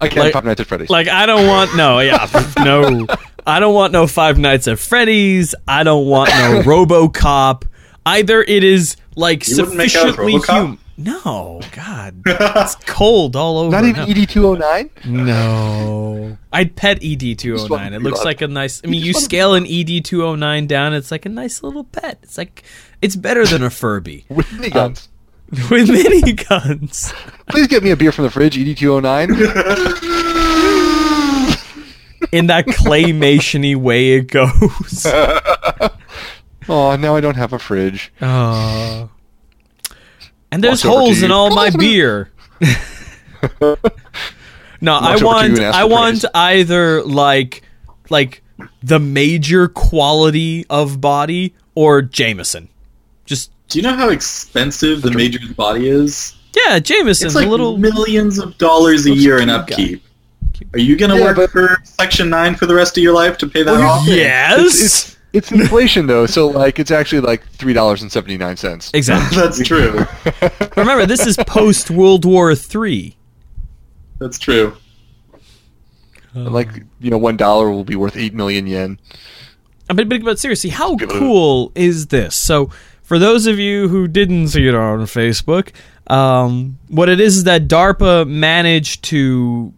[0.00, 0.90] can't Like- Five Nights at Freddy's.
[0.90, 2.26] Like I don't want no, yeah,
[2.64, 3.06] no.
[3.46, 5.54] I don't want no Five Nights at Freddy's.
[5.68, 7.64] I don't want no RoboCop.
[8.06, 10.78] Either it is like You wouldn't make out with sufficiently human.
[11.02, 13.70] No, God, it's cold all over.
[13.70, 14.14] Not even no.
[14.14, 15.06] ED209.
[15.06, 16.38] No.
[16.52, 17.92] I'd pet E ED209.
[17.92, 19.84] It looks like a nice I mean just you want to be scale an E
[19.84, 22.18] ED209 down, it's like a nice little pet.
[22.22, 22.64] It's like
[23.00, 24.26] it's better than a Furby.
[24.28, 25.08] With mini um, miniguns.
[25.70, 27.14] With mini guns.
[27.48, 29.28] Please get me a beer from the fridge, E ED209.
[32.32, 35.06] In that claymation-y way it goes.
[36.68, 38.12] oh, now I don't have a fridge.
[38.20, 39.08] Oh.
[40.52, 42.30] And there's Walks holes in all my beer.
[44.80, 46.30] no, I Walks over to want you and asks I want praise.
[46.34, 47.62] either like
[48.08, 48.42] like
[48.82, 52.68] the major quality of body or Jameson.
[53.26, 56.34] Just Do you know how expensive the Major's body is?
[56.66, 59.72] yeah, Jameson's It's like a little millions of dollars a year in cute guy.
[59.74, 60.02] upkeep.
[60.74, 63.38] Are you gonna Yeah, work but- for Section Nine for the rest of your life
[63.38, 64.04] to pay that Well, off?
[64.04, 64.24] here's the thing.
[64.26, 64.60] Yes.
[64.66, 68.56] It's, it's, it's inflation though, so like it's actually like three dollars and seventy nine
[68.56, 68.90] cents.
[68.94, 69.36] Exactly.
[69.40, 70.06] That's true.
[70.76, 73.16] Remember, this is post World War Three.
[74.18, 74.76] That's true.
[76.34, 76.68] Like
[77.00, 78.98] you know, one dollar will be worth eight million yen.
[79.88, 82.36] I mean, but, but seriously, how Give it a- cool is this?
[82.36, 82.70] So,
[83.02, 85.72] for those of you who didn't see it on Facebook,
[86.06, 89.72] um, what it is is that DARPA managed to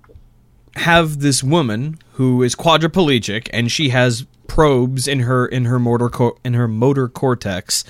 [0.76, 6.10] have this woman who is quadriplegic and she has probes in her in her motor
[6.10, 7.84] co- in her motor cortex.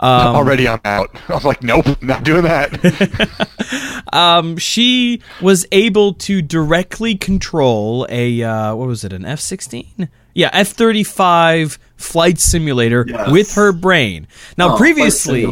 [0.00, 1.10] Um, Already, I'm out.
[1.28, 4.04] I'm like, nope, not doing that.
[4.12, 10.08] um, she was able to directly control a uh, what was it an F sixteen?
[10.34, 13.30] Yeah, F thirty five flight simulator Yes.
[13.30, 14.26] with her brain.
[14.58, 15.46] Now, Oh, previously,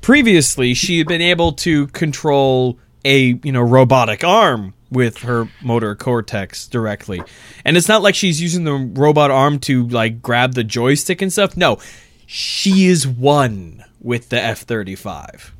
[0.00, 5.94] previously she had been able to control a you know robotic arm with her motor
[5.94, 7.22] cortex directly
[7.64, 11.32] and it's not like she's using the robot arm to like grab the joystick and
[11.32, 11.78] stuff no
[12.26, 15.50] she is one with the f-35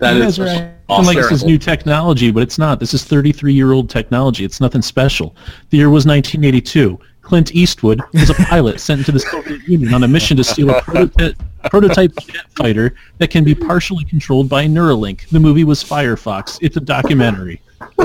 [0.00, 1.06] That you is guys are acting awesome.
[1.06, 2.80] like this is new technology, but it's not.
[2.80, 4.44] This is 33-year-old technology.
[4.44, 5.34] It's nothing special.
[5.70, 6.98] The year was 1982.
[7.24, 10.70] Clint Eastwood was a pilot sent to the Soviet Union on a mission to steal
[10.70, 15.28] a prototype, uh, prototype jet fighter that can be partially controlled by Neuralink.
[15.30, 16.58] The movie was Firefox.
[16.60, 17.60] It's a documentary.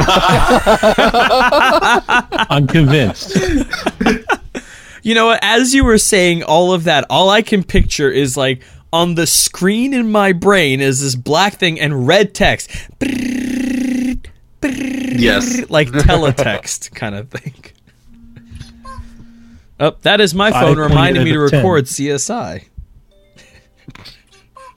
[2.49, 3.37] I'm convinced.
[5.03, 8.61] you know as you were saying all of that all i can picture is like
[8.91, 12.69] on the screen in my brain is this black thing and red text
[14.61, 15.69] Yes.
[15.69, 17.53] like teletext kind of thing.
[19.79, 21.63] Oh, that is my phone reminding me to of ten.
[21.63, 22.65] record CSI.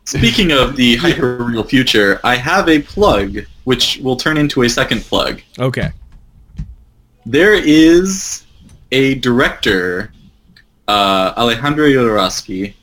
[0.05, 4.69] Speaking of the hyper real future, I have a plug which will turn into a
[4.69, 5.41] second plug.
[5.59, 5.91] Okay.
[7.25, 8.45] There is
[8.91, 10.13] a director,
[10.89, 12.75] uh, Alejandro Jodorowsky,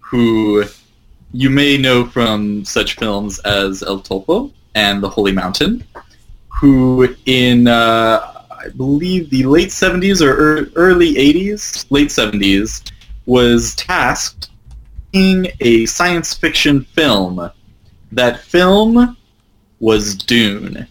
[0.00, 0.64] who
[1.32, 5.84] you may know from such films as El Topo and The Holy Mountain,
[6.48, 8.35] who in, uh,
[8.66, 12.90] I believe, the late 70s or early 80s, late 70s,
[13.26, 14.50] was tasked
[15.16, 17.50] making a science fiction film.
[18.12, 19.16] That film
[19.80, 20.86] was Dune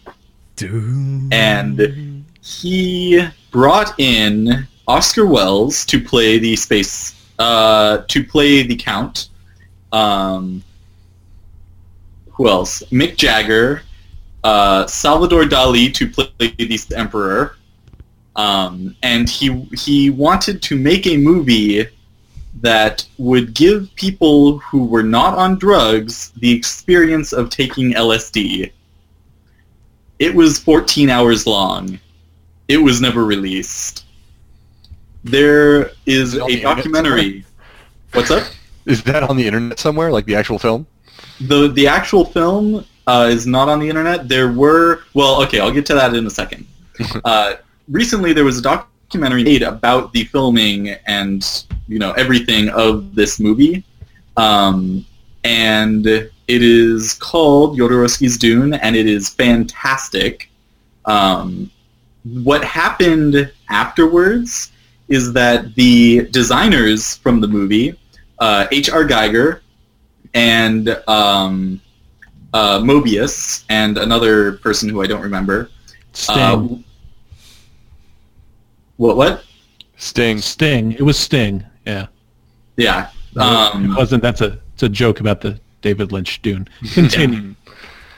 [0.56, 1.32] Dude.
[1.32, 9.28] and he brought in Oscar Wells to play the space uh, to play the Count.
[9.92, 10.62] Um,
[12.30, 12.82] who else?
[12.90, 13.82] Mick Jagger,
[14.44, 17.55] uh, Salvador Dali to play the Emperor,
[18.36, 21.86] um, and he he wanted to make a movie
[22.60, 28.70] that would give people who were not on drugs the experience of taking LSD.
[30.18, 31.98] It was 14 hours long.
[32.68, 34.04] It was never released.
[35.24, 37.44] There is Is it on the a documentary.
[38.12, 38.48] What's up?
[38.86, 40.86] Is that on the internet somewhere, like the actual film?
[41.40, 44.28] The the actual film uh, is not on the internet.
[44.28, 46.66] There were well, okay, I'll get to that in a second.
[47.24, 47.56] uh,
[47.88, 53.38] recently, there was a documentary made about the filming and you know everything of this
[53.38, 53.84] movie,
[54.36, 55.04] um,
[55.44, 60.50] and it is called Jodorowsky's Dune, and it is fantastic.
[61.04, 61.70] Um,
[62.24, 64.72] what happened afterwards
[65.08, 67.96] is that the designers from the movie,
[68.40, 69.04] uh, H.R.
[69.04, 69.60] Giger
[70.34, 71.80] and um,
[72.52, 75.70] uh, Moebius and another person who I don't remember.
[76.12, 76.84] Sting.
[78.96, 79.16] What?
[79.16, 79.44] What?
[79.96, 80.38] Sting.
[80.38, 80.92] Sting.
[80.92, 81.64] It was Sting.
[81.86, 82.06] Yeah.
[82.76, 83.10] Yeah.
[83.34, 84.22] it Um, wasn't.
[84.22, 84.58] That's a.
[84.74, 86.68] It's a joke about the David Lynch Dune.
[86.92, 87.54] Continue.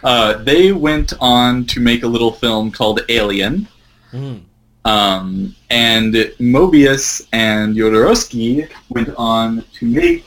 [0.03, 3.69] uh, they went on to make a little film called Alien.
[4.13, 4.41] Mm.
[4.85, 10.25] Um, and Moebius and Jodorowsky went on to make.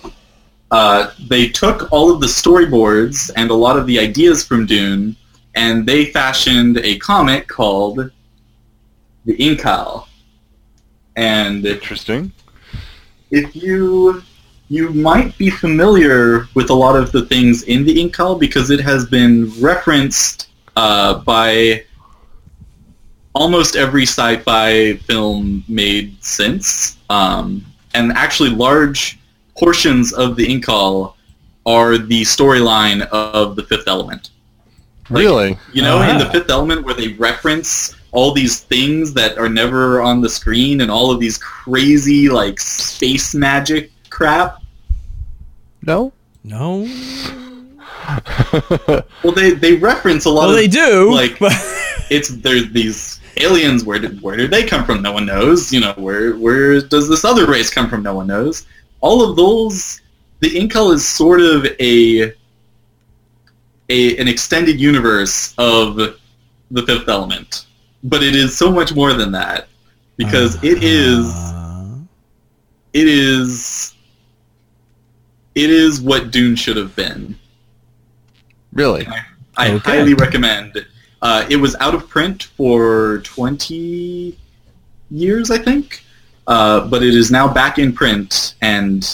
[0.70, 5.18] Uh, they took all of the storyboards and a lot of the ideas from Dune,
[5.56, 8.10] and they fashioned a comic called
[9.26, 10.06] the Incal.
[11.16, 12.32] And Interesting.
[13.32, 14.24] if you
[14.70, 18.80] you might be familiar with a lot of the things in the Incal because it
[18.80, 20.48] has been referenced
[20.78, 21.84] uh, by
[23.36, 29.20] almost every sci-fi film made since, um, and actually large
[29.58, 31.16] portions of the Incal
[31.66, 34.30] are the storyline of the Fifth Element.
[35.10, 35.58] Like, really?
[35.74, 36.32] You know, in the Ah.
[36.32, 40.92] Fifth Element, where they reference all these things that are never on the screen and
[40.92, 44.62] all of these crazy like space magic crap.
[45.86, 46.12] No.
[46.44, 46.88] No.
[49.24, 51.14] Well, they they reference a lot Well, of they do.
[51.14, 51.54] like- but
[52.10, 53.84] it's there's these aliens.
[53.84, 55.02] Where did where did they come from?
[55.02, 55.72] No one knows.
[55.72, 58.02] You know, where where does this other race come from?
[58.04, 58.66] No one knows.
[59.02, 60.02] All of those,
[60.40, 62.34] the Incal is sort of a
[63.90, 67.66] a an extended universe of the Fifth Element,
[68.04, 69.68] but it is so much more than that
[70.18, 71.26] because it is
[72.94, 73.94] it is
[75.56, 77.38] it is what Dune should have been.
[78.74, 79.08] Really?
[79.58, 79.98] I Okay.
[79.98, 80.86] highly recommend.
[81.22, 84.38] Uh, it was out of print for 20
[85.12, 86.04] years, I think,
[86.48, 89.08] uh, but it is now back in print and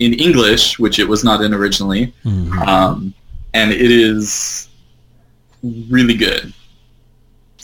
[0.00, 2.66] in English, which it was not in originally, mhm.
[2.66, 3.14] um,
[3.54, 4.68] and it is
[5.88, 6.52] really good.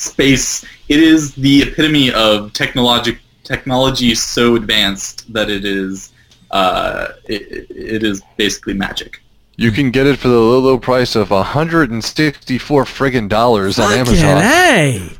[0.00, 0.64] Space.
[0.88, 6.12] It is the epitome of technologic technology so advanced that it is.
[6.50, 9.22] Uh, it, it is basically magic.
[9.56, 14.00] You can get it for the low, low price of 164 friggin' dollars on Fucking
[14.00, 14.42] Amazon.
[14.42, 15.10] A.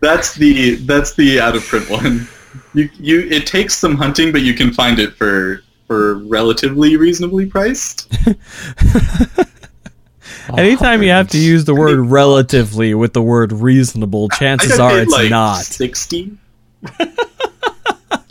[0.00, 2.26] That's the that's the out of print one.
[2.74, 7.46] You you it takes some hunting, but you can find it for for relatively reasonably
[7.46, 8.12] priced.
[10.56, 14.98] Anytime you have to use the word relatively with the word reasonable, I chances are
[15.00, 15.62] it's like not.
[15.62, 16.36] sixty.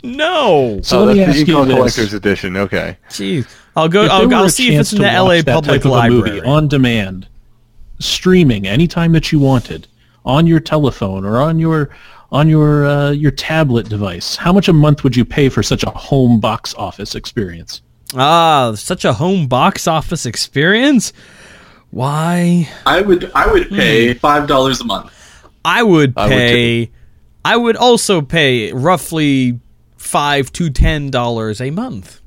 [0.02, 0.80] No.
[0.82, 1.74] So oh, let me that's the ask you Incal this.
[1.76, 2.56] Collector's Edition.
[2.56, 2.96] Okay.
[3.10, 3.46] Jeez.
[3.76, 4.04] I'll go.
[4.04, 6.30] If I'll, I'll see if it's in the LA Public type of a Library.
[6.36, 7.28] movie on demand,
[7.98, 9.86] streaming anytime that you wanted,
[10.24, 11.90] on your telephone or on your
[12.30, 15.82] on your uh, your tablet device, how much a month would you pay for such
[15.84, 17.82] a home box office experience?
[18.14, 21.12] Ah, such a home box office experience.
[21.90, 22.68] Why?
[22.84, 23.76] I would I would hmm.
[23.76, 25.12] pay five dollars a month.
[25.64, 26.90] I would I would pay.
[27.44, 29.60] I would also pay roughly
[29.96, 32.20] five to ten dollars a month,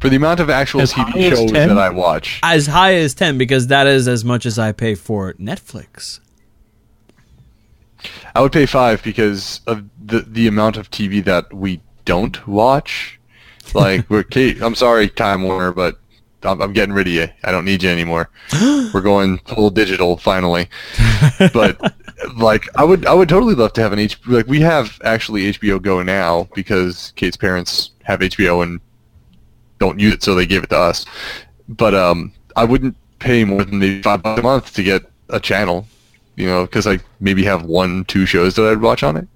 [0.00, 1.68] For the amount of actual As TV as shows 10?
[1.68, 4.94] that I watch, as high as ten, because that is as much as I pay
[4.94, 6.20] for Netflix.
[8.34, 13.20] I would pay five because of the the amount of TV that we don't watch.
[13.74, 15.98] Like we're Kate, I'm sorry, Time Warner, but
[16.42, 17.28] I'm, I'm getting rid of you.
[17.44, 18.30] I don't need you anymore.
[18.94, 20.68] we're going full digital finally.
[21.52, 21.94] But
[22.36, 25.52] like, I would I would totally love to have an H like we have actually
[25.52, 28.80] HBO Go now because Kate's parents have HBO and
[29.78, 31.06] don't use it, so they gave it to us.
[31.68, 35.40] But um, I wouldn't pay more than maybe five bucks a month to get a
[35.40, 35.86] channel.
[36.36, 39.26] You know, because I maybe have one, two shows that I'd watch on it.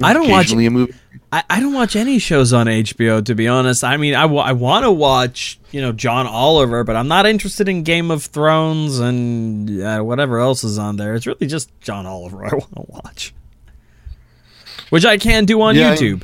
[0.00, 0.52] I don't watch.
[0.52, 0.94] A movie.
[1.32, 3.84] I, I don't watch any shows on HBO to be honest.
[3.84, 7.82] I mean, I, want to watch you know John Oliver, but I'm not interested in
[7.82, 11.14] Game of Thrones and uh, whatever else is on there.
[11.14, 13.34] It's really just John Oliver I want to watch,
[14.90, 16.22] which I can do on Yeah, I- YouTube.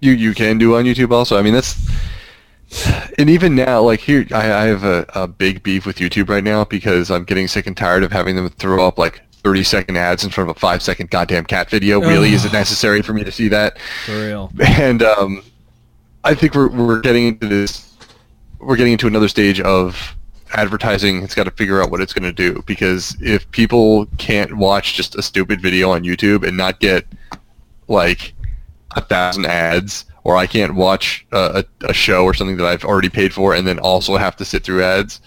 [0.00, 1.38] You you can do on YouTube also.
[1.38, 1.76] I mean that's
[3.18, 6.44] and even now, like here, I, I have a, a big beef with YouTube right
[6.44, 9.96] now because I'm getting sick and tired of having them throw up like 30 second
[9.96, 12.00] ads in front of a five second goddamn cat video.
[12.00, 13.78] Really, is it necessary for me to see that?
[14.06, 14.52] For real.
[14.64, 15.42] And um,
[16.24, 17.96] I think we're we're getting into this.
[18.58, 20.16] We're getting into another stage of
[20.52, 21.22] advertising.
[21.22, 24.94] It's got to figure out what it's going to do because if people can't watch
[24.94, 27.06] just a stupid video on YouTube and not get
[27.88, 28.34] like
[28.96, 32.84] a thousand ads, or I can't watch a, a, a show or something that I've
[32.84, 35.20] already paid for and then also have to sit through ads,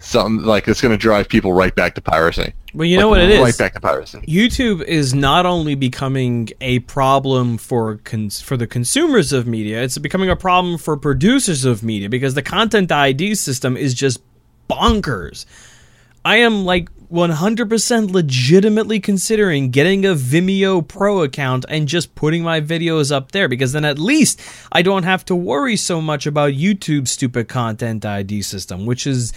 [0.00, 2.52] something like it's going to drive people right back to piracy.
[2.74, 3.40] Well, you know Like, what it is.
[3.40, 4.18] Right back to piracy.
[4.26, 9.98] YouTube is not only becoming a problem for cons- for the consumers of media, it's
[9.98, 14.20] becoming a problem for producers of media because the content ID system is just
[14.68, 15.44] bonkers.
[16.24, 22.60] I am like 100% legitimately considering getting a Vimeo Pro account and just putting my
[22.60, 24.40] videos up there because then at least
[24.70, 29.32] I don't have to worry so much about YouTube's stupid content ID system, which is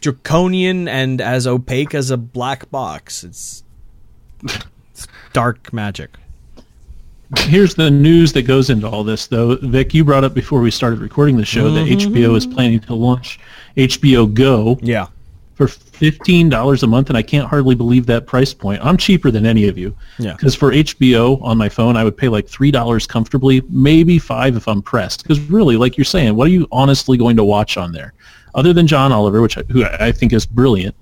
[0.00, 3.24] draconian and as opaque as a black box.
[3.24, 3.62] It's,
[4.42, 6.10] it's dark magic.
[7.38, 9.56] Here's the news that goes into all this, though.
[9.56, 12.12] Vic, you brought up before we started recording the show that mm-hmm.
[12.12, 13.38] HBO is planning to launch
[13.76, 15.06] HBO Go Yeah.
[15.54, 18.84] for fifteen dollars a month, and I can't hardly believe that price point.
[18.84, 19.94] I'm cheaper than any of you.
[20.18, 20.32] Yeah.
[20.32, 24.56] Because for HBO on my phone, I would pay like three dollars comfortably, maybe five
[24.56, 25.22] if I'm pressed.
[25.22, 28.12] Because really, like you're saying, what are you honestly going to watch on there,
[28.54, 30.94] other than John Oliver, which I, who I think is brilliant?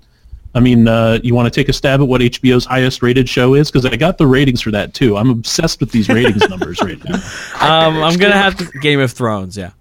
[0.55, 3.53] I mean, uh, you want to take a stab at what HBO's highest rated show
[3.53, 3.69] is?
[3.69, 5.15] Because I got the ratings for that too.
[5.15, 7.19] I'm obsessed with these ratings numbers right now.
[7.61, 9.57] Um, I'm gonna have to Game of Thrones.
[9.57, 9.71] Yeah.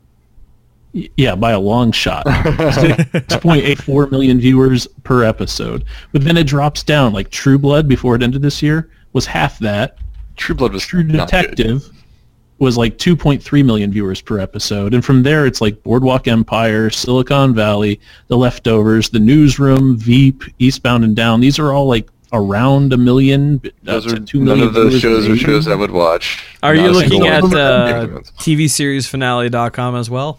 [0.93, 2.27] Yeah, by a long shot.
[2.27, 5.85] 6.84 million viewers per episode.
[6.13, 7.13] But then it drops down.
[7.13, 9.99] Like True Blood before it ended this year was half that.
[10.37, 11.55] True Blood was True not good.
[11.55, 11.91] Detective
[12.59, 14.93] was like 2.3 million viewers per episode.
[14.95, 21.05] And from there, it's like Boardwalk Empire, Silicon Valley, The Leftovers, The Newsroom, Veep, Eastbound
[21.05, 21.41] and Down.
[21.41, 24.75] These are all like around a million, Those up are to two none million of
[24.75, 26.45] those shows are shows I would watch.
[26.63, 27.59] Are Not you looking at of them.
[27.59, 28.23] uh, Game.
[28.39, 30.39] TVSeriesFinale.com as well?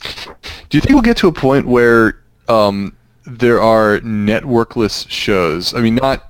[0.00, 5.72] Do you think we'll get to a point where um, there are networkless shows?
[5.74, 6.27] I mean, not.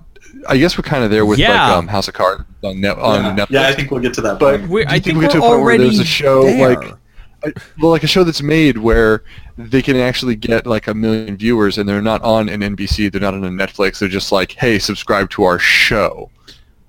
[0.49, 1.69] I guess we're kind of there with Yeah.
[1.69, 3.45] like um, House of Cards on, net, on yeah.
[3.45, 3.51] Netflix.
[3.51, 4.69] yeah, I think we'll get to that But.
[4.69, 6.69] We're, I think think we get to we're a point where there's a show there.
[6.77, 6.95] like
[7.45, 9.23] I- well, like a show that's made where
[9.57, 13.21] they can actually get like a million viewers, and they're not on an NBC, they're
[13.21, 14.01] not on a Netflix.
[14.01, 16.31] They're just like, hey, subscribe to our show.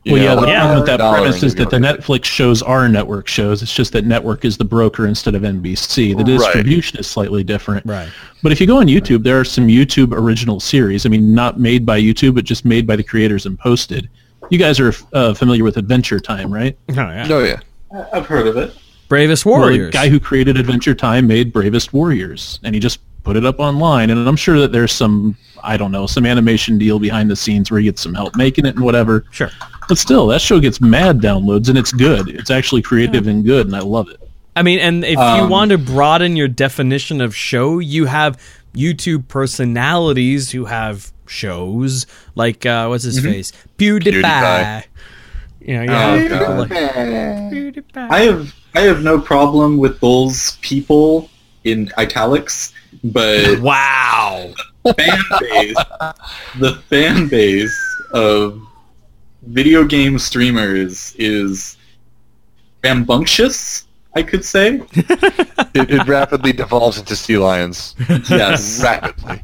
[0.06, 2.02] You Well, yeah, the like problem with that premise is that the you'll get it.
[2.02, 3.62] Netflix shows are network shows.
[3.62, 6.14] It's just that network is the broker instead of NBC.
[6.14, 6.26] The Right.
[6.26, 7.86] distribution is slightly different.
[7.86, 8.08] Right.
[8.42, 11.06] But if you go on YouTube, there are some YouTube original series.
[11.06, 14.10] I mean, not made by YouTube, but just made by the creators and posted.
[14.50, 16.78] You guys are uh, familiar with Adventure Time, right?
[16.92, 17.28] Oh, yeah.
[17.30, 17.60] Oh yeah.
[17.94, 18.74] I- I've heard of it.
[19.10, 19.88] Bravest Well, Warriors.
[19.92, 23.60] the guy who created Adventure Time made Bravest Warriors, and he just put it up
[23.60, 24.12] online.
[24.12, 27.70] And I'm sure that there's some, I don't know, some animation deal behind the scenes
[27.72, 29.26] where he gets some help making it and whatever.
[29.32, 29.50] sure.
[29.88, 32.30] But still, that show gets mad downloads, and it's good.
[32.30, 34.20] It's actually creative and good, and I love it.
[34.56, 38.38] I mean, and if you Um, want to broaden your definition of show, you have
[38.76, 42.06] YouTube personalities who have shows
[42.36, 44.22] like uh, what's his face, PewDiePie.
[44.22, 44.84] PewDiePie.
[45.62, 48.10] You know, you Oh, have people like PewDiePie.
[48.12, 51.30] I have I have no problem with those people
[51.64, 52.74] in italics,
[53.04, 54.54] but wow.
[54.98, 55.76] fan base,
[56.60, 57.78] the fan base
[58.14, 58.62] of
[59.44, 61.78] video game streamers is
[62.84, 63.86] rambunctious
[64.16, 64.82] I could say.
[65.76, 67.94] It, it rapidly devolves into sea lions.
[68.28, 68.82] Yes.
[68.82, 69.40] rapidly.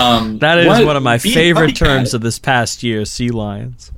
[0.00, 3.04] Um, That is what- one of my favorite Puppy terms Cat- of this past year,
[3.04, 3.92] sea lions.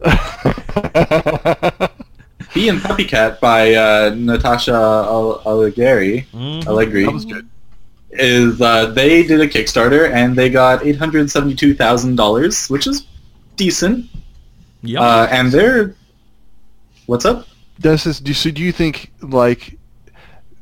[2.55, 6.27] Bee and PuppyCat by uh, Natasha Al- Allegri.
[6.35, 6.67] Mhm.
[6.67, 7.49] Allegri that was good.
[8.11, 12.87] Is uh, they did a Kickstarter and they got eight hundred seventy-two thousand dollars, which
[12.87, 13.07] is
[13.57, 14.07] decent.
[14.83, 15.03] Yup.
[15.03, 15.95] Uh, and they're
[17.07, 17.47] what's up?
[17.79, 19.79] This is, do, so do you think, like,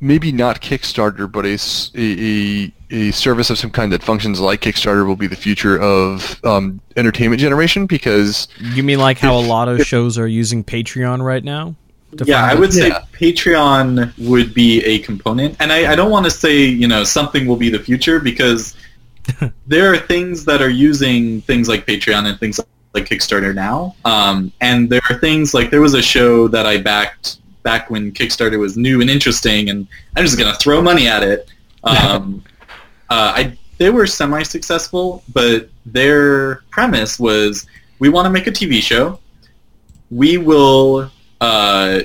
[0.00, 1.56] maybe not Kickstarter, but a,
[1.98, 6.38] a a service of some kind that functions like Kickstarter will be the future of
[6.44, 7.86] um, entertainment generation?
[7.86, 11.74] Because you mean like how a lot of if- shows are using Patreon right now?
[12.18, 13.04] To Yeah, I would say Yeah.
[13.12, 17.46] Patreon would be a component, and I, I don't want to say you know something
[17.46, 18.76] will be the future because
[19.66, 22.60] there are things that are using things like Patreon and things
[22.94, 26.78] like Kickstarter now, um, and there are things like there was a show that I
[26.78, 29.86] backed back when Kickstarter was new and interesting, and
[30.16, 31.50] I'm just gonna throw money at it.
[31.86, 32.42] Um,
[33.10, 37.66] uh, I they were semi-successful, but their premise was
[37.98, 39.20] we want to make a TV show.
[40.10, 41.10] We will
[41.40, 42.00] uh,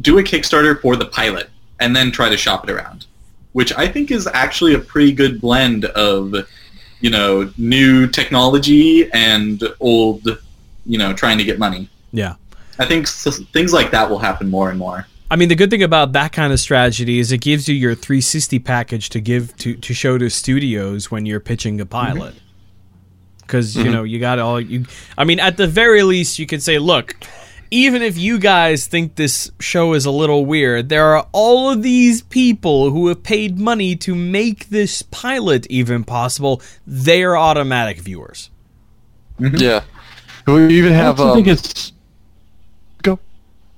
[0.00, 3.06] do a Kickstarter for the pilot and then try to shop it around,
[3.52, 6.34] which I think is actually a pretty good blend of,
[7.00, 10.26] you know, new technology and old,
[10.84, 11.88] you know, trying to get money.
[12.12, 12.34] Yeah.
[12.78, 15.06] I think things like that will happen more and more.
[15.30, 17.94] I mean, the good thing about that kind of strategy is it gives you your
[17.94, 22.34] 360 package to give to, to show to studios when you're pitching a pilot.
[23.40, 24.86] Because you know you got all you.
[25.16, 27.14] I mean, at the very least, you could say, look,
[27.70, 31.82] even if you guys think this show is a little weird, there are all of
[31.82, 36.62] these people who have paid money to make this pilot even possible.
[36.86, 38.50] They are automatic viewers.
[39.38, 39.84] yeah,
[40.46, 41.92] we even I have also um, think it's.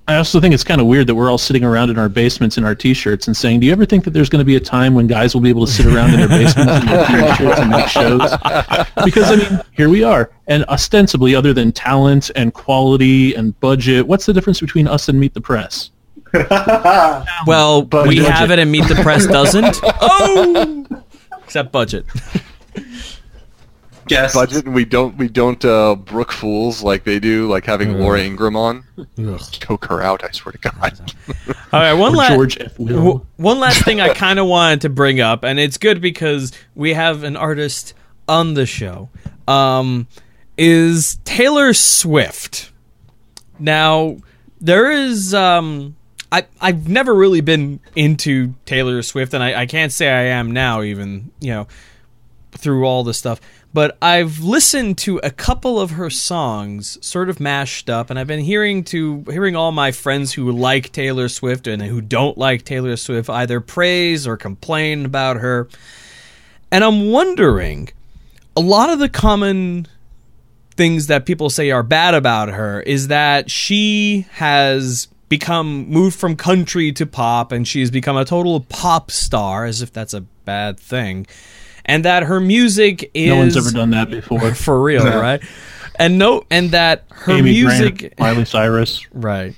[0.09, 0.15] Go.
[0.15, 2.57] I also think it's kind of weird that we're all sitting around in our basements
[2.59, 4.61] in our t-shirts and saying, "Do you ever think that there's going to be a
[4.61, 7.61] time when guys will be able to sit around in their basements in their t-shirts
[7.61, 8.31] and make shows?"
[9.05, 14.07] Because I mean, here we are, and ostensibly, other than talent and quality and budget,
[14.07, 15.91] what's the difference between us and Meet the Press?
[17.47, 18.33] Well, But we budget.
[18.33, 19.77] have it, and Meet the Press doesn't.
[19.85, 20.87] oh,
[21.45, 22.05] except budget.
[24.09, 27.99] Guess budget, and we don't we don't uh, brook fools like they do, like having
[27.99, 28.85] Laura Ingraham on.
[29.51, 30.25] Choke her out!
[30.25, 31.15] I swear to God.
[31.73, 32.77] All right, one last George F.
[32.77, 36.53] W- one last thing I kind of wanted to bring up, and it's good because
[36.75, 37.95] we have an artist
[38.29, 39.09] on the show.
[39.47, 40.07] Um,
[40.57, 42.73] is Taylor Swift.
[43.59, 44.19] Now
[44.61, 45.95] there is um.
[46.31, 50.51] I, I've never really been into Taylor Swift, and I, I can't say I am
[50.53, 51.69] now, even, you know,
[52.53, 53.41] through all this stuff.
[53.79, 58.27] But I've listened to a couple of her songs, sort of mashed up, and I've
[58.27, 62.65] been hearing to hearing all my friends who like Taylor Swift and who don't like
[62.65, 65.69] Taylor Swift either praise or complain about her.
[66.73, 67.91] And I'm wondering,
[68.57, 69.87] a lot of the common
[70.73, 76.35] things that people say are bad about her is that she has become moved from
[76.35, 80.81] country to pop and she's become a total pop star as if that's a bad
[80.81, 81.29] thing
[81.89, 84.55] and that her music is no one's ever done that before.
[84.55, 85.21] for real No.
[85.21, 85.43] right
[85.99, 89.05] and no and that her Amy music Grant, Miley Cyrus.
[89.13, 89.55] right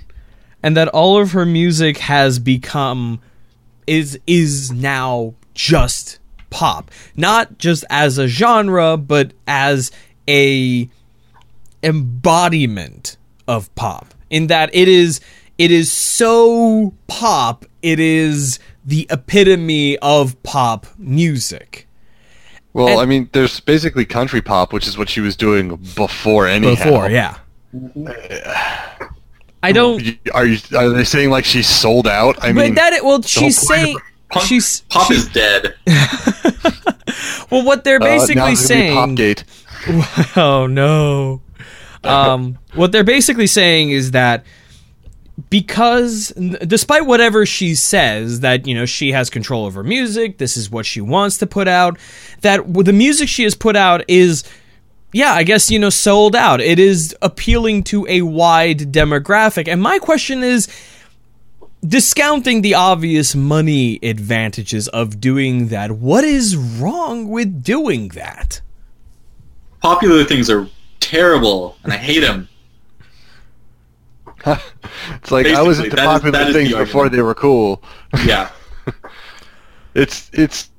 [0.63, 3.21] and that all of her music has become
[3.87, 6.19] is is now just
[6.49, 9.91] pop not just as a genre but as
[10.29, 10.89] a
[11.83, 13.17] embodiment
[13.49, 15.21] of pop in that it is
[15.59, 21.87] it is so pop it is the epitome of pop music
[22.73, 26.47] Well, And- I mean, there's basically country pop, which is what she was doing before.
[26.47, 27.37] Anyhow, before yeah
[29.63, 30.03] i don't
[30.35, 30.59] Are you?
[30.77, 32.37] Are they saying like she's sold out?
[32.43, 33.97] I mean, that it, well she's saying
[34.31, 35.75] Punk- she's Pop she- is dead.
[37.51, 40.37] well what they're uh, now basically it's be saying Popgate.
[40.37, 41.43] oh no.
[42.03, 44.45] Um, what they're basically saying is that
[45.49, 46.29] because
[46.67, 50.85] despite whatever she says that you know she has control over music this is what
[50.85, 51.99] she wants to put out
[52.41, 54.45] that the music she has put out is
[55.13, 56.61] yeah i guess you know sold out.
[56.61, 59.69] It is appealing to a wide demographic.
[59.69, 60.69] And my question is
[61.87, 68.61] discounting the obvious money advantages of doing that what is wrong with doing that?
[69.81, 70.69] Popular things are
[71.01, 72.49] terrible, and I hate them.
[74.47, 77.23] it's like I was Basically, into that is- popular that is the things before they
[77.23, 77.83] were cool.
[78.25, 78.51] Yeah.
[79.95, 80.71] It's it's.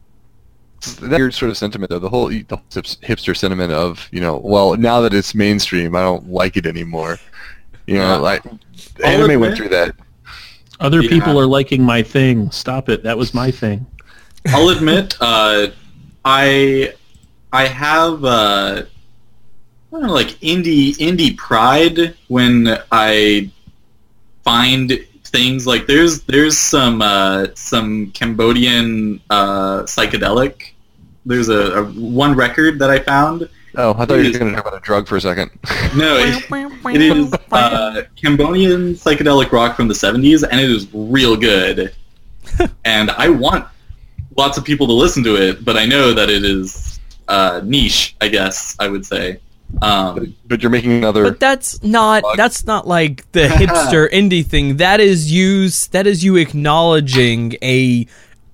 [0.78, 2.00] it's that weird sort of sentiment though.
[2.00, 2.44] The whole the
[3.04, 7.20] hipster sentiment of you know, well, now that it's mainstream, I don't like it anymore.
[7.88, 8.16] You know, Yeah.
[8.18, 9.96] like I'll anime admit- went through that.
[10.80, 11.10] Other Yeah.
[11.10, 12.50] people are liking my thing.
[12.52, 13.04] Stop it.
[13.04, 13.86] That was my thing.
[14.48, 15.68] I'll admit, uh,
[16.26, 16.94] I
[17.54, 18.91] I have uh, I don't
[20.00, 23.52] know, like indie indie pride when I
[24.44, 30.72] find things like there's there's some uh, some Cambodian uh, psychedelic.
[31.26, 33.50] There's a, a one record that I found.
[33.76, 35.52] Oh, I thought you were going to talk about a drug for a second.
[35.96, 36.46] No, it,
[36.96, 41.94] it is uh, Cambodian psychedelic rock from the 70s, and it is real good.
[42.86, 43.68] and I want
[44.38, 48.16] lots of people to listen to it, but I know that it is uh, niche,
[48.22, 49.40] I guess I would say.
[49.82, 51.24] Um, but you're making another.
[51.24, 52.38] But that's not Plug.
[52.38, 54.78] that's not like the hipster indie thing.
[54.78, 58.06] That is you that is you acknowledging a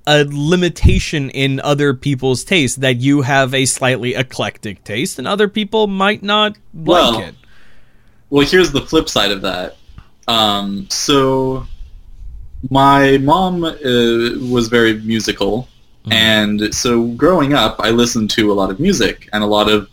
[0.06, 5.50] a limitation in other people's taste that you have a slightly eclectic taste and other
[5.50, 7.36] people might not Well, like it.
[8.30, 9.76] well, here's the flip side of that.
[10.30, 11.68] Um, so,
[12.70, 13.72] my mom uh,
[14.50, 15.68] was very musical,
[16.10, 19.90] and so growing up, I listened to a lot of music and a lot of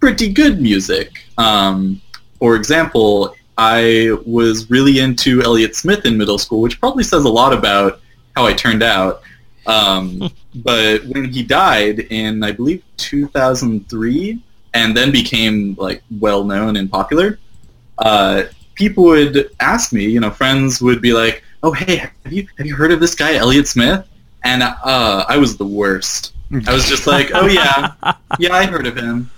[0.00, 1.24] pretty good music.
[1.38, 2.00] Um,
[2.38, 7.28] for example, I was really into Elliott Smith in middle school, which probably says a
[7.28, 8.00] lot about
[8.34, 9.22] how I turned out.
[9.66, 14.42] Um, but when he died in, I believe, 2003,
[14.74, 17.38] and then became like well known and popular,
[17.98, 18.44] uh,
[18.74, 22.66] people would ask me, you know, friends would be like, "Oh, hey, have you have
[22.66, 24.06] you heard of this guy Elliott Smith?"
[24.44, 26.34] And uh, I was the worst.
[26.66, 27.94] I was just like, "Oh yeah,
[28.38, 29.30] yeah, I heard of him."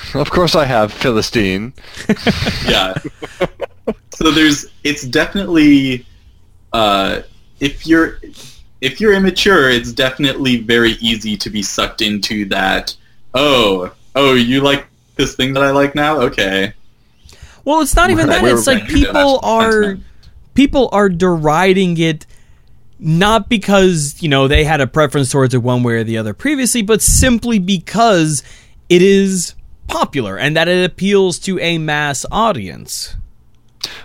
[0.14, 1.72] Of course, I have Philistine.
[2.66, 2.94] yeah.
[4.10, 6.06] so there's it's definitely
[6.72, 7.22] uh,
[7.60, 8.20] if you're
[8.80, 12.94] if you're immature, it's definitely very easy to be sucked into that.
[13.34, 14.86] Oh, oh, you like
[15.16, 16.20] this thing that I like now?
[16.22, 16.72] Okay.
[17.64, 18.36] Well, it's not even Right.
[18.36, 18.42] that.
[18.42, 18.90] We're It's like right.
[18.90, 20.04] You people are sentiment.
[20.54, 22.24] people are deriding it
[23.00, 26.34] not because, you know, they had a preference towards it one way or the other
[26.34, 28.42] previously, but simply because
[28.88, 29.54] it is
[29.88, 33.16] popular and that it appeals to a mass audience.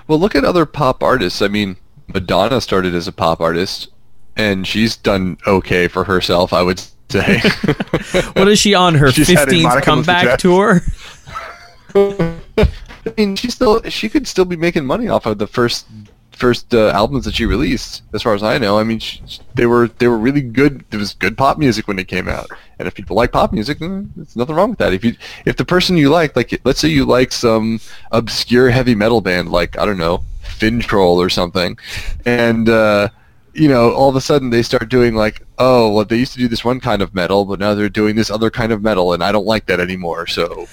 [0.07, 1.41] Well, look at other pop artists.
[1.41, 1.77] I mean,
[2.07, 3.89] Madonna started as a pop artist,
[4.35, 7.41] and she's done okay for herself, I would say.
[8.33, 10.81] What is she on her 15th comeback tour?
[11.95, 15.85] I mean, she still she could still be making money off of the first
[16.33, 18.03] first uh, albums that she released.
[18.13, 20.83] As far as I know, I mean, sh they were they were really good.
[20.91, 23.79] It was good pop music when it came out, and if people like pop music,
[23.79, 24.93] then there's nothing wrong with that.
[24.93, 25.15] If you
[25.45, 27.79] if the person you like, like let's say you like some
[28.11, 31.77] obscure heavy metal band, like I don't know, Finntroll or something,
[32.25, 33.09] and uh,
[33.53, 36.39] you know, all of a sudden they start doing like, oh, well, they used to
[36.39, 39.13] do this one kind of metal, but now they're doing this other kind of metal,
[39.13, 40.27] and I don't like that anymore.
[40.27, 40.67] So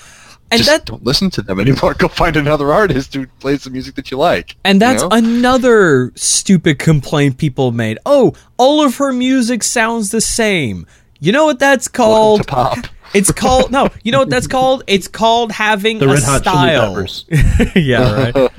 [0.51, 1.95] And just that don't listen to them anymore.
[1.99, 4.57] Go find another artist who plays the music that you like.
[4.65, 5.09] And you that's know?
[5.13, 7.99] another stupid complaint people made.
[8.05, 10.87] Oh, all of her music sounds the same.
[11.21, 12.43] You know what that's called?
[12.43, 12.79] to pop.
[13.13, 13.89] It's called no.
[14.05, 14.85] You know what that's called?
[14.87, 16.95] It's called having The a Red Hot Chili style.
[16.95, 17.25] Peppers.
[17.75, 18.53] yeah, right.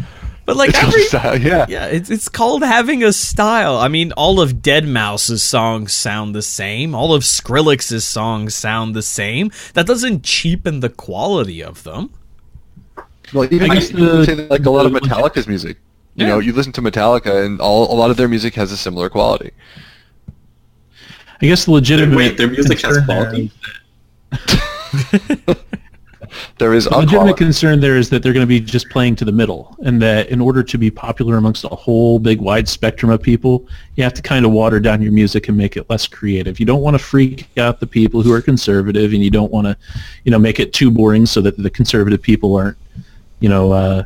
[0.52, 1.66] But like It's called every style, yeah.
[1.70, 3.78] yeah, it's it's called having a style.
[3.78, 6.94] I mean, all of Deadmau5's songs sound the same.
[6.94, 9.50] All of Skrillex's songs sound the same.
[9.76, 12.10] That doesn't cheapen the quality of them.
[13.34, 15.78] Well, even I you guess the- say that, like a lot of Metallica's music.
[16.16, 16.32] You Yeah.
[16.34, 19.08] know, you listen to Metallica, and all a lot of their music has a similar
[19.10, 19.52] quality.
[21.42, 23.52] I guess the legitimate Wait, their music has concern quality?
[26.58, 29.26] There is The legitimate concern there is that they're going to be just playing to
[29.26, 33.12] the middle, and that in order to be popular amongst a whole big wide spectrum
[33.12, 36.08] of people, you have to kind of water down your music and make it less
[36.08, 36.60] creative.
[36.60, 39.68] You don't want to freak out the people who are conservative, and you don't want
[39.68, 39.78] to,
[40.24, 42.78] you know, make it too boring so that the conservative people aren't,
[43.40, 44.04] you know, uh,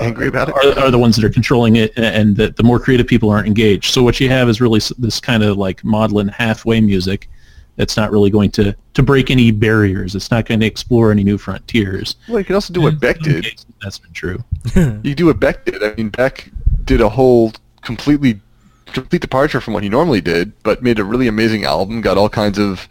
[0.00, 0.54] angry about it.
[0.54, 3.46] are, are the ones that are controlling it, and that the more creative people aren't
[3.46, 3.92] engaged.
[3.92, 7.28] So what you have is really this kind of like maudlin halfway music
[7.76, 10.14] that's not really going to, to break any barriers.
[10.14, 12.16] It's not going to explore any new frontiers.
[12.28, 13.44] Well, you can also do what Beck did.
[13.44, 14.44] cases, That's been true.
[15.02, 15.82] You do what Beck did.
[15.82, 16.50] I mean, Beck
[16.84, 17.52] did a whole
[17.82, 18.40] completely
[18.86, 22.00] complete departure from what he normally did, but made a really amazing album.
[22.00, 22.88] Got all kinds of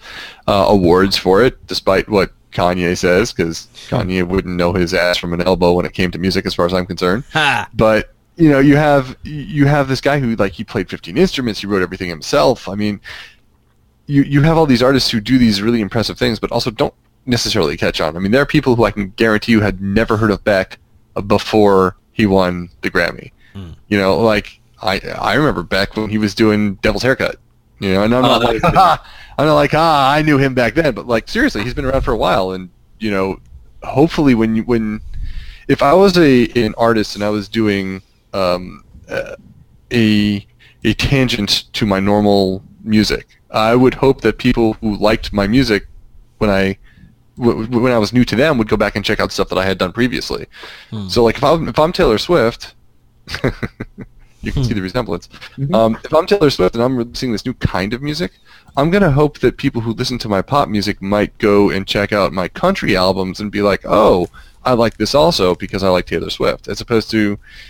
[0.47, 5.33] uh, awards for it, despite what Kanye says, because Kanye wouldn't know his ass from
[5.33, 7.23] an elbow when it came to music, as far as I'm concerned.
[7.33, 7.69] Ha!
[7.73, 11.59] but you know you have you have this guy who like he played 15 instruments
[11.59, 13.01] he wrote everything himself i mean
[14.09, 16.93] you you have all these artists who do these really impressive things but also don't
[17.25, 20.17] necessarily catch on i mean there are people who i can guarantee you had never
[20.17, 20.79] heard of beck
[21.27, 23.71] before he won the grammy Hmm.
[23.87, 27.37] you know like i i remember beck when he was doing devil's haircut
[27.79, 28.75] you know and i'm Oh, not that like good.
[29.39, 32.01] i'm not like ah i knew him back then but like seriously he's been around
[32.03, 33.39] for a while and you know
[33.83, 35.01] hopefully when you when
[35.67, 38.01] if I was a an artist and I was doing
[38.33, 39.35] um, uh,
[39.93, 40.45] a
[40.83, 43.38] a tangent to my normal music.
[43.51, 45.87] I would hope that people who liked my music
[46.37, 46.77] when I
[47.37, 49.49] w- w- when I was new to them would go back and check out stuff
[49.49, 50.45] that I had done previously.
[51.09, 52.73] So like if I'm if I'm Taylor Swift,
[54.41, 55.27] you can see the resemblance.
[55.57, 55.73] Mhm.
[55.75, 58.31] Um, if I'm Taylor Swift and I'm releasing this new kind of music,
[58.77, 62.13] I'm gonna hope that people who listen to my pop music might go and check
[62.13, 64.27] out my country albums and be like, oh,
[64.63, 67.17] I like this also because I like Taylor Swift, as opposed to,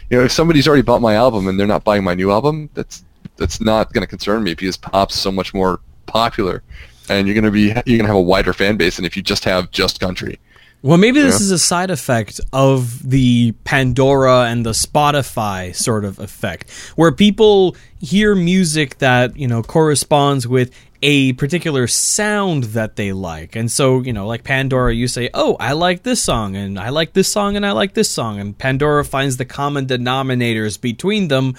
[0.10, 2.70] you know, if somebody's already bought my album and they're not buying my new album,
[2.74, 3.04] that's
[3.40, 6.62] that's not gonna concern me because pop's so much more popular,
[7.10, 9.46] and you're gonna be you're gonna have a wider fan base than if you just
[9.46, 10.38] have just country.
[10.82, 11.46] Well, maybe this Yeah.
[11.46, 17.76] is a side effect of the Pandora and the Spotify sort of effect, where people
[18.00, 20.72] hear music that, you know, corresponds with
[21.02, 23.58] a particular sound that they like.
[23.58, 26.90] And so, you know, like Pandora, you say, oh, I like this song, and I
[26.90, 28.40] like this song, and I like this song.
[28.40, 31.56] And Pandora finds the common denominators between them.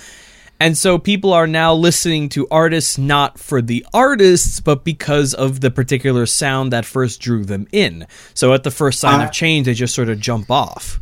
[0.61, 5.61] And so people are now listening to artists not for the artists, but because of
[5.63, 8.07] the particular sound that first drew them in.
[8.35, 11.01] So at the first sign Uh, of change, they just sort of jump off.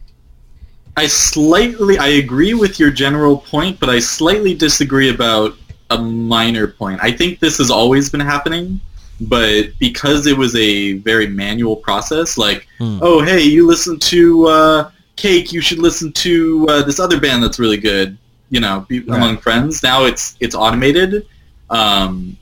[0.97, 5.57] I slightly I agree with your general point, but I slightly disagree about
[5.91, 7.01] a minor point.
[7.03, 8.81] I think this has always been happening,
[9.21, 12.99] but because it was a very manual process, like, Hmm.
[13.03, 17.43] oh hey, you listen to uh, Cake, you should listen to uh, this other band
[17.43, 18.17] that's really good.
[18.51, 19.83] You know, be, among friends.
[19.83, 21.27] Now it's it's automated.
[21.71, 22.37] Um,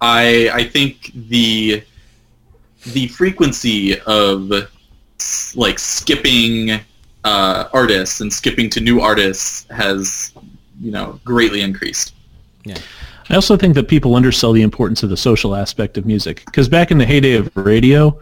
[0.00, 1.82] I I think the
[2.92, 4.50] the frequency of
[5.54, 6.80] like skipping
[7.24, 10.32] uh, artists and skipping to new artists has
[10.80, 12.14] you know greatly increased.
[12.64, 12.78] Yeah.
[13.28, 16.68] I also think that people undersell the importance of the social aspect of music because
[16.68, 18.18] back in the heyday of radio,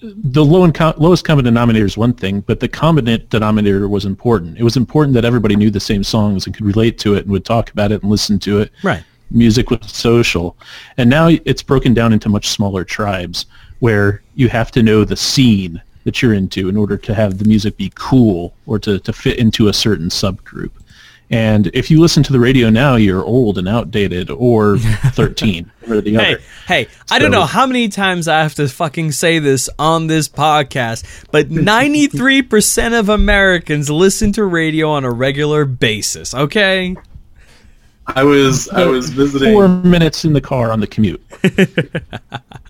[0.00, 4.04] the low and co- lowest common denominator is one thing, but the common denominator was
[4.04, 4.58] important.
[4.58, 7.30] It was important that everybody knew the same songs and could relate to it and
[7.30, 8.72] would talk about it and listen to it.
[8.82, 9.04] Right.
[9.30, 10.56] Music was social,
[10.96, 13.46] and now it's broken down into much smaller tribes
[13.78, 17.44] where you have to know the scene that you're into in order to have the
[17.44, 20.70] music be cool or to, to fit into a certain subgroup.
[21.32, 24.78] And if you listen to the radio now, you're old and outdated or
[25.12, 26.42] 13 or the Hey, other.
[26.66, 30.28] hey, I don't know how many times I have to fucking say this on this
[30.28, 36.96] podcast, but 93% of Americans listen to radio on a regular basis, okay?
[38.08, 39.52] I was I was visiting.
[39.52, 41.22] Four minutes in the car on the commute.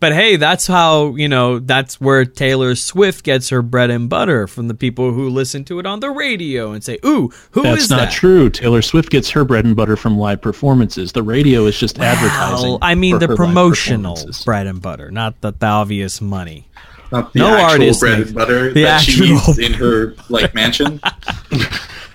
[0.00, 4.46] But hey, that's how, you know, that's where Taylor Swift gets her bread and butter
[4.46, 7.88] from the people who listen to it on the radio and say, ooh, who is
[7.88, 8.12] That's not that?
[8.12, 8.48] true.
[8.48, 11.10] Taylor Swift gets her bread and butter from live performances.
[11.10, 12.68] The radio is just advertising.
[12.68, 16.68] Well, I mean for the her promotional bread and butter, not the, the obvious money.
[17.10, 19.72] Not the No actual artist bread makes- and butter the that she actual- eats in
[19.74, 21.00] her like mansion.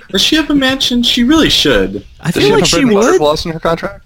[0.10, 1.04] Does she have a mansion?
[1.04, 2.06] She really should.
[2.22, 3.18] I Does feel like have a she bread and butter would.
[3.18, 4.06] clause in her contract?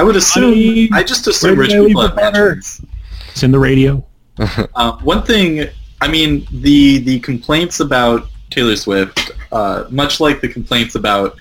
[0.00, 0.52] I would assume.
[0.52, 2.80] mean, I just assume where rich people have mansions.
[3.28, 4.04] It's in the radio.
[4.74, 5.68] Uh, one thing,
[6.00, 11.36] I mean, the the complaints about Taylor Swift, uh, much like the complaints about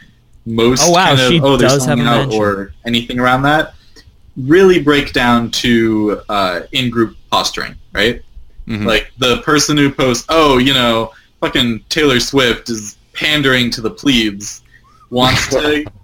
[0.45, 2.41] most Oh, wow, kind of she oh they're does have selling a out mansion.
[2.41, 3.73] or anything around that,
[4.35, 8.21] really break down to uh, in group posturing, right?
[8.67, 8.85] Mhm.
[8.85, 13.91] Like the person who posts, oh, you know, fucking Taylor Swift is pandering to the
[13.91, 14.61] plebes,
[15.09, 15.85] wants to,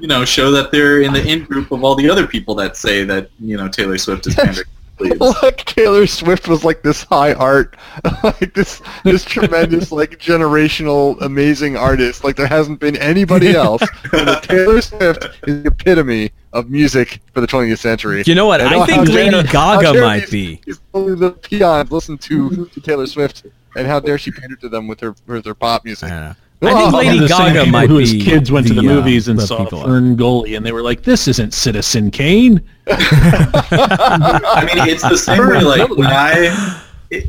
[0.00, 2.76] you know, show that they're in the in group of all the other people that
[2.76, 7.04] say that you know Taylor Swift is pandering to like Taylor Swift was like this
[7.04, 7.76] high art,
[8.22, 12.24] like this this tremendous like generational amazing artist.
[12.24, 13.82] Like there hasn't been anybody else.
[14.10, 18.22] but Taylor Swift is the epitome of music for the 20th century.
[18.26, 18.60] You know what?
[18.60, 20.60] And I think Lady how Gaga might these- be.
[20.66, 23.46] these only the peons listen to, to Taylor Swift,
[23.76, 26.36] and how dare she pander to them with her with her pop I music?
[26.60, 26.76] Don't.
[26.76, 28.88] I think Lady the Gaga people might who as be kids went to the the,
[28.88, 29.80] uh, movies and the saw people.
[29.82, 35.62] FernGully, and they were like, "This isn't Citizen Kane." I mean, it's the same way.
[35.62, 36.82] Like when I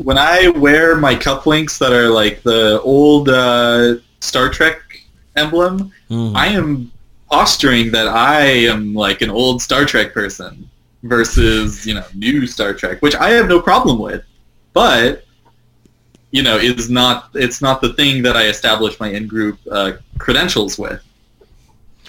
[0.04, 4.80] when I wear my cufflinks that are like the old uh, Star Trek
[5.36, 6.36] emblem, Mhm.
[6.36, 6.92] I am
[7.30, 10.70] posturing that I am like an old Star Trek person
[11.04, 14.24] versus you know new Star Trek, which I have no problem with,
[14.74, 15.24] but
[16.32, 19.94] you know is not it's not the thing that I establish my in group uh,
[20.18, 21.02] credentials with.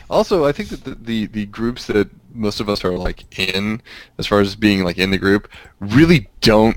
[0.09, 3.81] Also, I think that the, the, the groups that most of us are like in,
[4.19, 5.49] as far as being like in the group,
[5.81, 6.77] really don't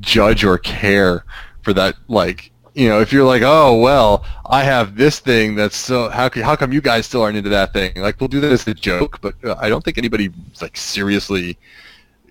[0.00, 1.24] judge or care
[1.62, 1.94] for that.
[2.08, 6.28] Like, you know, if you're like, oh well, I have this thing that's so how
[6.42, 7.92] how come you guys still aren't into that thing?
[7.96, 10.30] Like, we'll do that as a joke, but uh, I don't think anybody
[10.60, 11.56] like seriously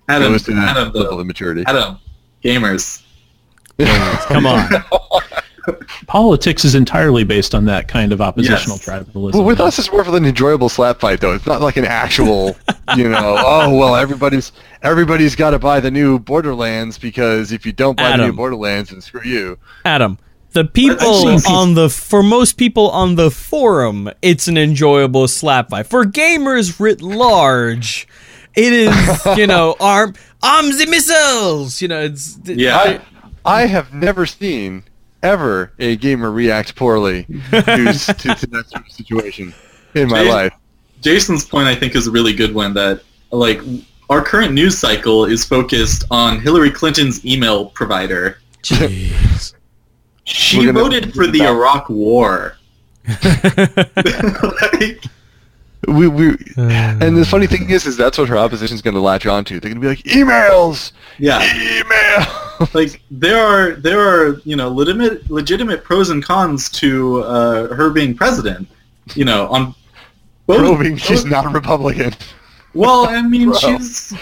[0.08, 1.64] Adam, goes to that Adam, level though, of maturity.
[1.66, 1.98] Adam,
[2.44, 3.03] gamers.
[4.28, 4.68] Come on.
[6.06, 8.86] politics is entirely based on that kind of oppositional Yes.
[8.86, 9.34] tribalism.
[9.34, 11.34] Well, with us, it's more of an enjoyable slap fight, though.
[11.34, 12.56] It's not like an actual,
[12.96, 14.52] you know, oh well, everybody's
[14.82, 18.90] everybody's got to buy the new Borderlands because if you don't buy the new Borderlands,
[18.90, 19.58] then screw you.
[19.84, 20.18] Adam,
[20.52, 25.86] the people on the for most people on the forum, it's an enjoyable slap fight.
[25.86, 28.06] For gamers writ large,
[28.54, 31.80] it is you know arm arms and missiles.
[31.80, 32.76] You know, it's Yeah.
[32.76, 33.00] I
[33.44, 34.84] I have never seen
[35.22, 39.54] ever a gamer react poorly to, to, to that sort of situation
[39.94, 40.52] in my Jay- life.
[41.00, 42.74] Jason's point, I think, is a really good one.
[42.74, 43.60] That like
[44.10, 48.38] our current news cycle is focused on Hillary Clinton's email provider.
[48.62, 49.54] Jeez.
[50.24, 52.56] She voted for the Iraq War.
[54.72, 55.04] like,
[55.88, 59.26] We, we, and the funny thing is, is that's what her opposition's going to latch
[59.26, 59.60] onto.
[59.60, 62.68] They're going to be like, emails, yeah, email.
[62.74, 67.90] like there are there are you know legitimate legitimate pros and cons to uh, her
[67.90, 68.68] being president.
[69.14, 69.74] You know, on
[70.46, 70.58] both.
[70.58, 72.14] Proving she's both- not a Republican.
[72.74, 73.58] Well, I mean, Bro.
[73.58, 74.14] she's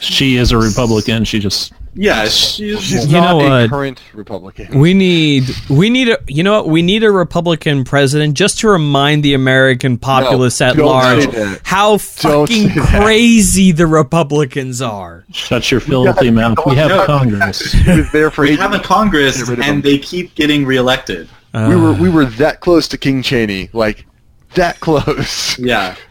[0.00, 1.24] she is a Republican.
[1.24, 3.70] She just yeah, she's She's You not know a what?
[3.70, 4.78] current Republican.
[4.78, 8.68] We need we need a you know what we need a Republican president just to
[8.68, 11.60] remind the American populace at large say that.
[11.64, 13.02] how fucking say that.
[13.02, 15.24] crazy the Republicans are.
[15.32, 16.58] shut your filthy mouth.
[16.64, 17.04] We have No.
[17.04, 17.72] Congress.
[17.72, 18.78] He there for we have a.
[18.78, 21.28] Congress Get rid of and they keep getting reelected.
[21.52, 21.66] Uh.
[21.68, 24.06] we were we were that close to King Cheney, like
[24.54, 25.58] that close.
[25.58, 25.96] Yeah.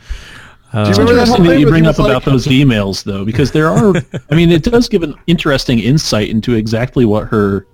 [0.78, 2.46] Uh, Do you remember that whole Interesting that thing you bring up was about those
[2.46, 3.96] emails, though, because there are.
[4.30, 7.66] I mean, it does give an interesting insight into exactly what her,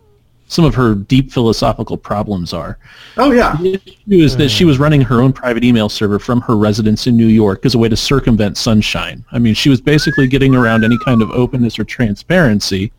[0.47, 2.79] some of her deep philosophical problems are.
[3.17, 3.57] Oh yeah.
[3.57, 7.05] The issue is that she was running her own private email server from her residence
[7.05, 9.25] in New York as a way to circumvent Sunshine.
[9.33, 12.93] I mean, she was basically getting around any kind of openness or transparency.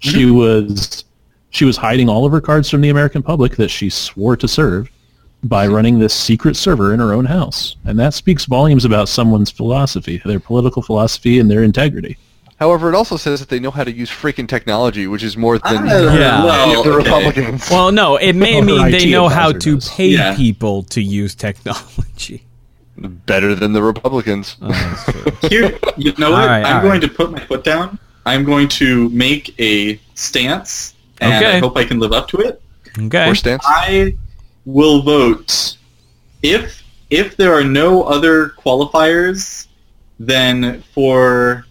[0.00, 1.04] She was
[1.50, 4.48] she was hiding all of her cards from the American public that she swore to
[4.48, 4.90] serve
[5.44, 7.76] by running this secret server in her own house.
[7.84, 12.16] And that speaks volumes about someone's philosophy, their political philosophy and their integrity.
[12.58, 15.58] However, it also says that they know how to use freaking technology, which is more
[15.58, 16.42] than Uh, Yeah.
[16.44, 16.96] well, any of the okay.
[17.10, 17.68] Republicans.
[17.70, 19.88] well, no, it may mean they IT know how to does.
[19.90, 20.34] pay Yeah.
[20.34, 22.42] people to use technology.
[22.98, 24.56] Better than the Republicans.
[25.50, 26.40] Here, you know what?
[26.40, 27.02] All right, I'm all going right.
[27.02, 27.98] to put my foot down.
[28.24, 31.56] I'm going to make a stance, and Okay.
[31.58, 32.60] I hope I can live up to it.
[32.98, 33.28] Okay.
[33.28, 33.62] Or stance.
[33.66, 34.14] I
[34.66, 35.78] will vote
[36.42, 39.68] if if there are no other qualifiers,
[40.18, 41.64] then for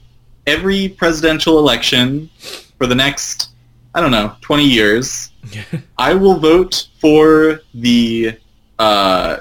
[0.48, 2.30] every presidential election
[2.78, 3.50] for the next
[3.94, 5.32] I don't know 20 years,
[5.98, 8.38] I will vote for the
[8.80, 9.38] uh,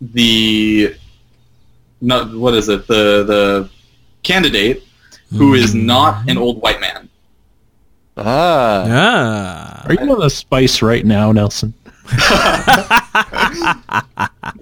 [0.00, 0.94] the
[2.00, 3.70] not what is it the the
[4.22, 4.84] candidate
[5.30, 7.08] who is not an old white man.
[8.16, 8.84] Ah.
[8.88, 9.86] Ah.
[9.86, 11.72] Are you on the spice right now, Nelson?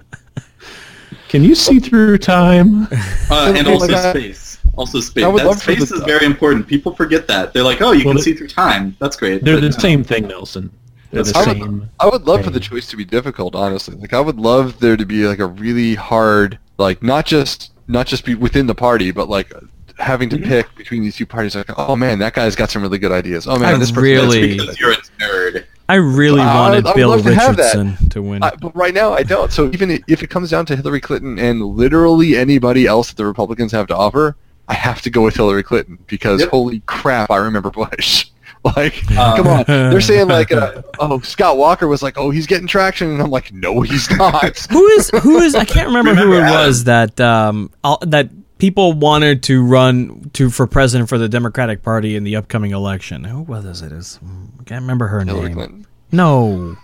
[1.29, 2.87] Can you see through time?
[3.29, 4.15] Uh, and Oh also God.
[4.15, 4.59] space.
[4.75, 5.23] Also space.
[5.23, 6.67] I would That love space is very important.
[6.67, 7.53] People forget that.
[7.53, 8.95] They're like, oh, you Well, can the- see through time.
[8.99, 9.43] That's great.
[9.43, 9.77] They're But the no.
[9.77, 10.71] same thing, Nelson.
[11.11, 11.89] They're the That's I would, same.
[11.99, 13.95] I would love for the choice to be difficult, honestly.
[13.95, 18.07] Like I would love there to be like a really hard, like not just not
[18.07, 19.51] just be within the party, but like
[19.97, 20.45] having to Mhm.
[20.45, 21.55] pick between these two parties.
[21.55, 23.47] Like, oh man, that guy's got some really good ideas.
[23.47, 25.63] Oh man, I this person really- Because you're a nerd.
[25.89, 27.75] I really I- wanted I would Bill love to have that.
[27.75, 28.43] Richardson to win.
[28.43, 29.51] I, but right now I don't.
[29.51, 33.25] So even if it comes down to Hillary Clinton and literally anybody else that the
[33.25, 34.35] Republicans have to offer,
[34.67, 36.49] I have to go with Hillary Clinton because Yep.
[36.49, 38.27] holy crap, I remember Bush.
[38.75, 42.47] Like, Um, come on, they're saying like, uh, oh, Scott Walker was like, oh, he's
[42.47, 44.57] getting traction, and I'm like, no, he's not.
[44.71, 46.53] who is who is I can't remember, who it Adam.
[46.67, 51.83] was that um all- that people wanted to run to for president for the Democratic
[51.83, 53.23] Party in the upcoming election.
[53.23, 53.91] Who was it?
[53.91, 54.19] Is
[54.59, 55.53] I can't remember her Hillary name.
[55.55, 55.87] Clinton.
[56.11, 56.77] No,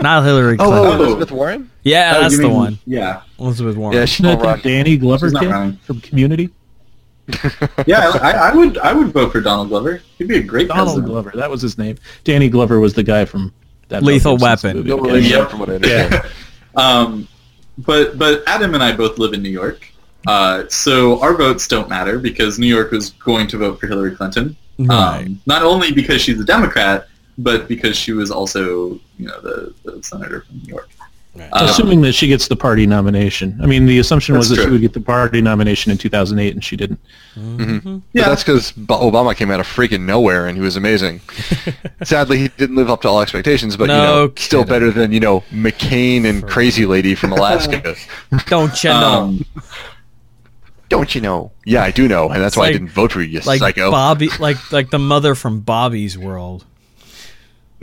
[0.00, 0.86] not Hillary Oh, Clinton.
[0.86, 1.02] Oh.
[1.04, 1.70] Elizabeth Warren.
[1.82, 2.78] yeah, Oh, that's the mean- one.
[2.86, 3.22] Yeah.
[3.38, 3.96] Elizabeth Warren.
[3.96, 6.50] Yeah, she's Isn't that the Danny Glover She's not kid from Community?
[7.86, 10.02] Yeah, I, I would I would vote for Donald Glover.
[10.18, 11.06] He'd be a great Donald president.
[11.06, 11.32] Glover.
[11.34, 11.96] That was his name.
[12.24, 13.54] Danny Glover was the guy from
[13.88, 14.78] that Lethal Weapon.
[14.78, 14.88] movie.
[14.88, 15.12] No Yeah.
[15.12, 16.22] relation from what I understand.
[16.74, 17.28] Um,
[17.78, 19.86] but but Adam and I both live in New York,
[20.26, 24.14] uh, so our votes don't matter because New York was going to vote for Hillary
[24.14, 24.56] Clinton.
[24.78, 25.24] Right.
[25.26, 27.06] Um, not only because she's a Democrat,
[27.38, 30.88] but because she was also you know the, the senator from New York.
[31.34, 33.58] Um, Assuming that she gets the party nomination.
[33.62, 36.52] I mean, the assumption was That's that she would get the party nomination in 2008,
[36.52, 37.00] and she didn't.
[37.34, 37.94] Mm-hmm.
[37.94, 38.28] But Yeah.
[38.28, 41.22] that's because Obama came out of freaking nowhere and he was amazing.
[42.04, 45.10] Sadly, he didn't live up to all expectations, but you No know, still better than
[45.12, 47.94] you know McCain and Crazy Lady from Alaska.
[48.48, 49.22] Don't you know?
[49.22, 49.46] um,
[50.92, 51.52] Don't you know?
[51.64, 53.60] Yeah, I do know, and that's It's why I didn't vote for you, you like
[53.60, 53.90] psycho.
[53.90, 56.66] Bobby, like like the mother from Bobby's World.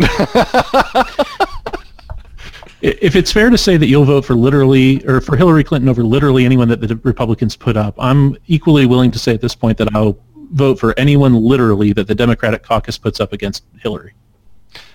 [2.82, 6.04] if it's fair to say that you'll vote for literally or for Hillary Clinton over
[6.04, 9.80] literally anyone that the Republicans put up, I'm equally willing to say at this point
[9.80, 10.18] that I'll
[10.52, 14.14] vote for anyone literally that the Democratic caucus puts up against Hillary.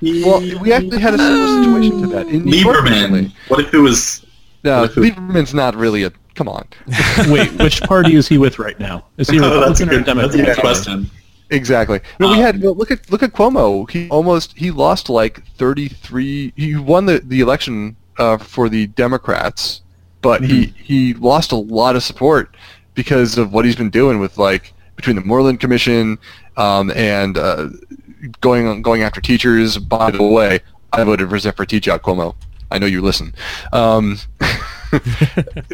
[0.00, 3.22] Well, we actually had a similar situation to that in New York recently.
[3.24, 3.32] Lieberman.
[3.48, 4.24] What if it was?
[4.62, 6.12] No, if it- Lieberman's not really a.
[6.35, 6.66] Come on.
[7.28, 9.05] Wait, which party is he with right now?
[9.18, 11.11] Is he a Oh, that's a or a good, that's a good question.
[11.51, 12.01] Exactly.
[12.18, 13.89] No, we Um, had well, look at look at Cuomo.
[13.91, 16.53] He almost he lost like 33.
[16.57, 19.82] He won the the election uh, for the Democrats,
[20.22, 22.57] but he he lost a lot of support
[22.95, 26.18] because of what he's been doing with like between the Moreland Commission
[26.57, 27.68] um, and uh,
[28.41, 29.76] going going after teachers.
[29.78, 30.61] By the way,
[30.93, 32.35] I voted for Zephyr Teachout Cuomo.
[32.70, 33.35] I know you listen.
[33.72, 34.18] Um,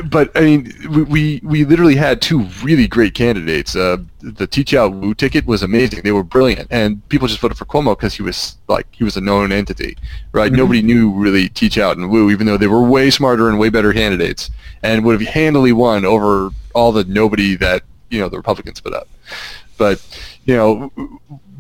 [0.07, 0.73] but I mean,
[1.09, 3.75] we, we literally had two really great candidates.
[3.77, 7.65] Uh, the Teachout Wu ticket was amazing; they were brilliant, and people just voted for
[7.65, 9.97] Cuomo because he was like he was a known entity,
[10.33, 10.53] right?
[10.53, 10.57] Mhm.
[10.57, 13.93] Nobody knew really Teachout and Wu, even though they were way smarter and way better
[13.93, 14.51] candidates,
[14.83, 18.93] and would have handily won over all the nobody that you know the Republicans put
[18.93, 19.09] up.
[19.79, 20.01] But
[20.45, 20.91] you know,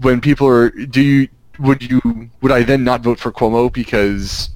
[0.00, 4.50] when people are, do you would you would I then not vote for Cuomo because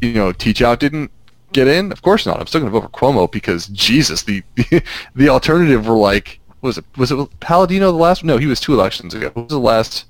[0.00, 1.10] you know Teachout didn't
[1.52, 1.92] get in?
[1.92, 2.40] Of course not.
[2.40, 4.42] I'm still going to vote for Cuomo because Jesus, the
[5.14, 8.24] the alternative were like was it was it Paladino the last?
[8.24, 9.30] No, he was two elections ago.
[9.34, 10.06] Who was the last?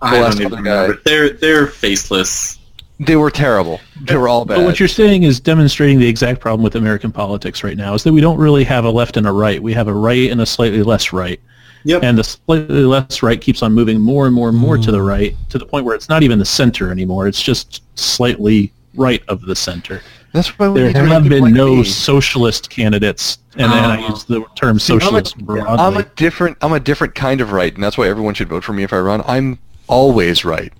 [0.00, 0.82] I last don't even guy.
[0.84, 1.02] remember.
[1.04, 2.58] They're they're faceless.
[2.98, 3.80] They were terrible.
[4.02, 4.56] They were all bad.
[4.56, 8.04] But what you're saying is demonstrating the exact problem with American politics right now is
[8.04, 9.60] that we don't really have a left and a right.
[9.60, 11.40] We have a right and a slightly less right.
[11.84, 12.04] Yep.
[12.04, 14.98] And the slightly less right keeps on moving more and more and more to the
[14.98, 15.08] mm.
[15.08, 17.26] right to the point where it's not even the center anymore.
[17.26, 20.00] It's just slightly right of the center.
[20.32, 21.84] That's why we There have make been like no me.
[21.84, 24.08] socialist candidates, and then I Oh.
[24.08, 26.56] use the term See, I'm a- socialist I'm a different.
[26.62, 28.92] I'm a different kind of right, and that's why everyone should vote for me if
[28.92, 29.22] I run.
[29.26, 29.58] I'm
[29.88, 30.72] always right.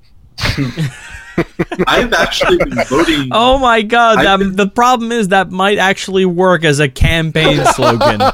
[1.86, 3.28] I've actually been voting.
[3.32, 7.62] Oh my god, that, been- the problem is that might actually work as a campaign
[7.74, 8.20] slogan.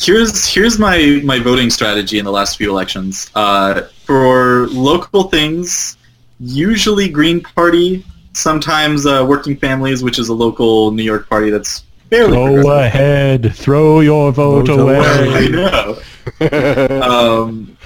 [0.00, 3.30] Here's here's my my voting strategy in the last few elections.
[3.34, 5.96] Uh, for local things,
[6.38, 8.04] usually Green Party.
[8.32, 13.54] Sometimes uh, Working Families, which is a local New York party that's fairly Go ahead,
[13.54, 14.98] throw your vote, Vote away.
[15.00, 15.98] I know.
[17.02, 17.76] um,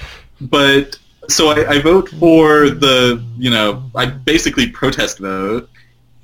[0.40, 5.68] but so I, I vote for the you know I basically protest vote,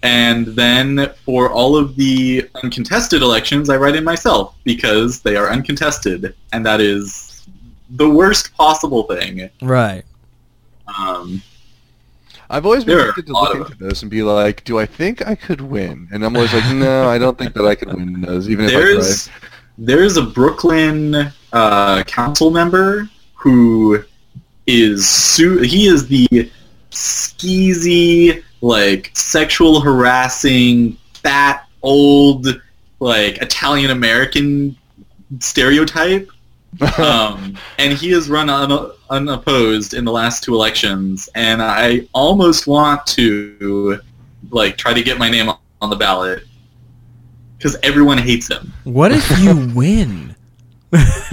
[0.02, 5.50] and then for all of the uncontested elections I write in myself because they are
[5.50, 7.46] uncontested, and that is
[7.90, 9.50] the worst possible thing.
[9.62, 10.04] right.
[10.98, 11.42] Um,
[12.50, 15.36] I've always been tempted to look into this and be like, do I think I
[15.36, 16.08] could win?
[16.12, 18.72] And I'm always like, no, I don't think that I could win those, even if
[18.72, 19.30] I there's
[19.78, 24.02] there's a Brooklyn uh, council member who
[24.66, 26.50] is su- he is the
[26.90, 32.46] skeezy like sexual harassing fat old
[32.98, 34.76] like Italian American
[35.38, 36.30] stereotype.
[36.98, 42.66] Um, and he has run un- unopposed in the last two elections and I almost
[42.66, 44.00] want to
[44.50, 45.50] like try to get my name
[45.80, 46.44] on the ballot
[47.58, 50.30] because everyone hates him What if you win?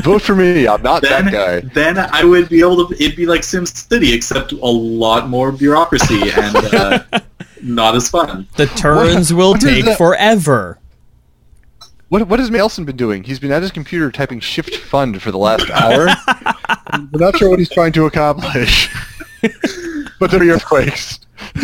[0.01, 0.67] Vote for me.
[0.67, 1.59] I'm not then, that guy.
[1.73, 2.93] then I would be able to.
[3.03, 6.99] It'd be like Sim City, except a lot more bureaucracy and uh,
[7.63, 8.47] not as fun.
[8.55, 10.78] The turns will what is take forever.
[12.09, 13.24] What what has Nelson been doing?
[13.24, 16.08] He's been at his computer typing shift fund for the last hour.
[16.88, 18.89] I'm not sure what he's trying to accomplish.
[20.20, 21.20] but there are earthquakes.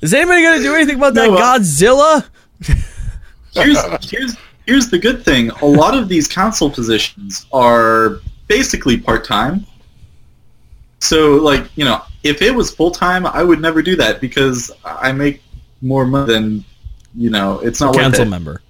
[0.00, 2.28] Is anybody going to do anything about that No, uh, Godzilla?
[3.52, 4.36] Here's here's
[4.66, 5.50] here's the good thing.
[5.50, 9.66] A lot of these council positions are basically part time.
[11.00, 14.70] So like you know, if it was full time, I would never do that because
[14.84, 15.42] I make
[15.82, 16.64] more money than
[17.14, 17.60] you know.
[17.60, 18.30] It's not worth Council it.
[18.30, 18.62] member.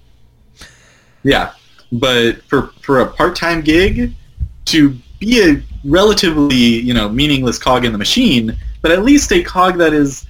[1.23, 1.53] Yeah,
[1.91, 4.13] but for for a part time gig,
[4.65, 9.43] to be a relatively you know meaningless cog in the machine, but at least a
[9.43, 10.25] cog that is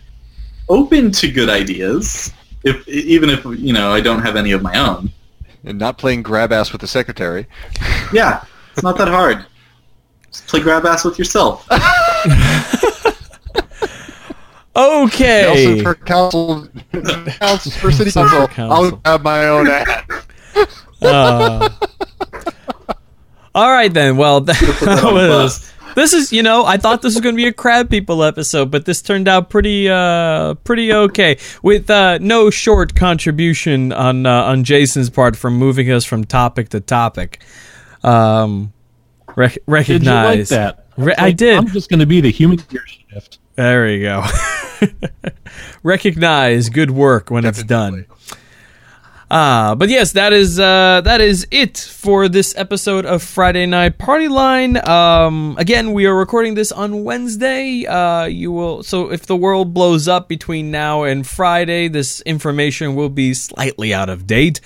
[0.69, 2.31] open to good ideas.
[2.63, 5.11] If even if you know I don't have any of my own.
[5.63, 7.47] And not playing grab ass with the secretary.
[8.11, 8.43] Yeah,
[8.73, 9.45] it's not that hard.
[10.31, 11.67] Just play grab ass with yourself.
[14.75, 15.41] Okay.
[15.73, 16.67] Nelson for council,
[17.39, 18.47] council for city Nelson for council.
[18.47, 18.71] council.
[18.71, 20.03] I'll grab my own ass.
[21.03, 21.67] Uh,
[23.55, 24.17] all right then.
[24.17, 25.73] Well, that that on the was.
[25.95, 28.69] This is, you know, I thought this was going to be a crab people episode,
[28.69, 34.43] but this turned out pretty, uh, pretty okay with uh, no short contribution on uh,
[34.43, 37.41] on Jason's part from moving us from topic to topic.
[38.03, 38.71] Um,
[39.35, 40.49] rec- Did you like recognize.
[40.49, 40.85] that?
[40.97, 41.57] Re- I Like, did.
[41.57, 43.39] I'm just going to be the human gear shift.
[43.55, 44.25] There you go.
[45.83, 48.05] Recognize good work when it's done.
[49.33, 53.97] Ah, but yes, that is uh, that is it for this episode of Friday Night
[53.97, 54.75] Party Line.
[54.89, 57.85] Um, again, we are recording this on Wednesday.
[57.85, 62.93] Uh, you will so if the world blows up between now and Friday, this information
[62.93, 64.59] will be slightly out of date.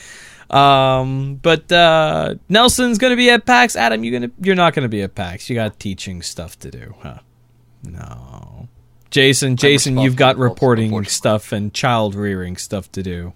[0.50, 3.76] Um, but uh, Nelson's gonna be at PAX.
[3.76, 5.48] Adam, you gonna you're not gonna be at PAX.
[5.48, 7.20] You got teaching stuff to do, huh?
[7.84, 8.55] No.
[9.16, 13.32] Jason, Jason, you've got responsible, reporting stuff and child rearing stuff to do.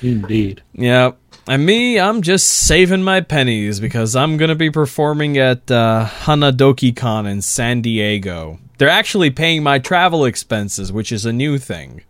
[0.00, 0.62] Indeed.
[0.72, 1.12] Yeah.
[1.46, 6.08] And me, I'm just saving my pennies because I'm going to be performing at uh,
[6.22, 8.60] Hanadoki Con in San Diego.
[8.78, 12.00] They're actually paying my travel expenses, which is a new thing.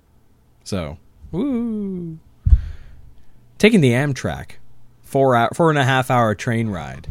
[0.62, 0.98] So,
[1.32, 2.20] woo.
[3.58, 4.52] Taking the Amtrak.
[5.02, 7.08] Four, hour, four and a half hour train ride.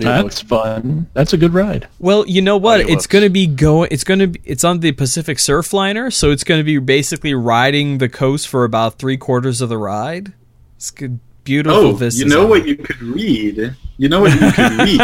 [0.00, 1.06] That's fun.
[1.14, 1.88] That's a good ride.
[1.98, 2.80] Well, you know what?
[2.82, 2.90] Audiobooks.
[2.90, 3.88] It's going to be going.
[3.90, 4.40] It's going to be.
[4.44, 8.64] It's on the Pacific Surfliner, so it's going to be basically riding the coast for
[8.64, 10.32] about three quarters of the ride.
[10.76, 11.78] It's good, beautiful.
[11.78, 12.48] Oh, vistas you know out.
[12.50, 13.74] what you could read?
[13.98, 15.00] You know what you could read?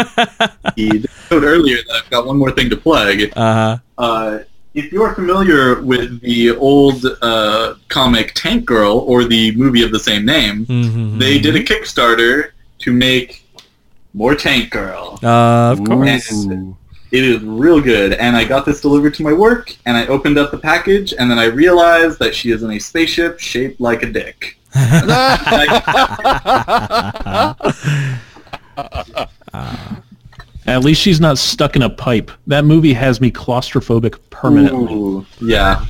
[1.07, 3.21] I showed earlier that I've got one more thing to plug.
[3.35, 3.77] Uh huh.
[3.97, 4.39] Uh,
[4.73, 9.99] if you're familiar with the old uh, comic Tank Girl or the movie of the
[9.99, 11.19] same name, Mm-hmm.
[11.19, 13.42] they did a Kickstarter to make
[14.13, 15.19] more Tank Girl.
[15.23, 16.29] Uh, of course.
[16.31, 16.75] And
[17.11, 18.13] it is real good.
[18.13, 21.29] And I got this delivered to my work, and I opened up the package, and
[21.29, 24.57] then I realized that she is in a spaceship shaped like a dick.
[30.65, 32.31] At least she's not stuck in a pipe.
[32.47, 34.93] That movie has me claustrophobic permanently.
[34.93, 35.85] Ooh, yeah.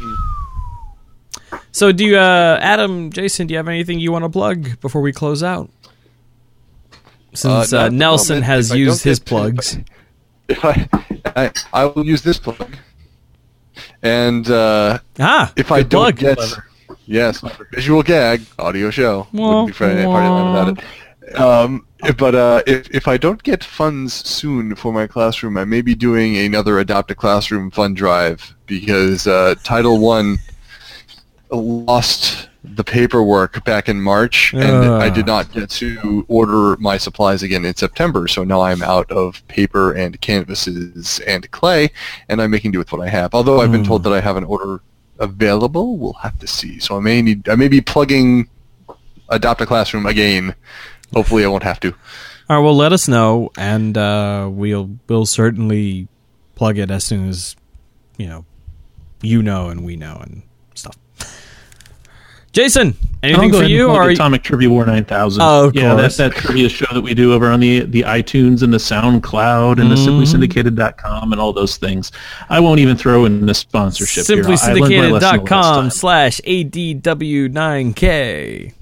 [1.71, 5.01] So, do you, uh, Adam, Jason, do you have anything you want to plug before
[5.01, 5.69] we close out?
[7.33, 8.45] Since not uh, at Nelson moment.
[8.45, 9.77] has used his plugs.
[10.49, 10.87] If I,
[11.37, 12.75] I, I will use this plug.
[14.01, 16.37] And uh, Ah, if I don't plug.
[16.37, 16.53] get
[17.05, 17.41] yes,
[17.71, 20.83] visual gag audio show Wah, wouldn't be Friday Night Party Line without
[21.33, 21.39] it.
[21.39, 21.87] Um,
[22.17, 25.95] but uh, if if I don't get funds soon for my classroom, I may be
[25.95, 30.37] doing another Adopt a Classroom fund drive because uh, Title One
[31.55, 37.43] lost the paperwork back in March, and I did not get to order my supplies
[37.43, 38.27] again in September.
[38.27, 41.91] So now I'm out of paper and canvases and clay,
[42.29, 43.33] and I'm making do with what I have.
[43.33, 44.81] Although I've been told that I have an order
[45.19, 46.79] available, we'll have to see.
[46.79, 48.49] So I may need, I may be plugging
[49.29, 50.55] Adopt a Classroom again.
[51.13, 51.93] Hopefully, I won't have to.
[52.49, 56.07] All right, well, let us know, and uh, we'll we'll certainly
[56.55, 57.55] plug it as soon as
[58.17, 58.45] you know
[59.23, 60.43] you know and we know and
[60.75, 60.97] stuff.
[62.53, 63.89] Jason, I'll anything go for you?
[63.89, 65.41] Or plug you- Atomic Trivia War 9000.
[65.41, 66.01] Oh, of yeah, course.
[66.01, 69.81] that's that trivia show that we do over on the, the iTunes and the SoundCloud
[69.81, 72.11] and the simplysyndicated.com and all those things.
[72.49, 74.37] I won't even throw in the sponsorship here.
[74.37, 76.39] I learned my lesson the last simplysyndicated.com slash
[77.53, 78.73] atw9k.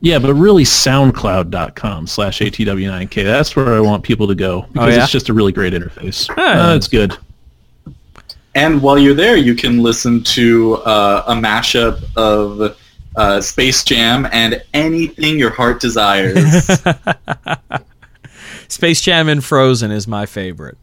[0.00, 3.24] Yeah, but really soundcloud.com slash ATW9K.
[3.24, 5.02] That's where I want people to go because Oh, yeah?
[5.02, 6.32] it's just a really great interface.
[6.36, 6.70] Ah.
[6.70, 7.16] Uh, it's good.
[8.54, 12.78] And while you're there, you can listen to uh, a mashup of
[13.16, 16.38] uh, Space Jam and anything your heart desires.
[18.68, 20.76] Space Jam and Frozen is my favorite.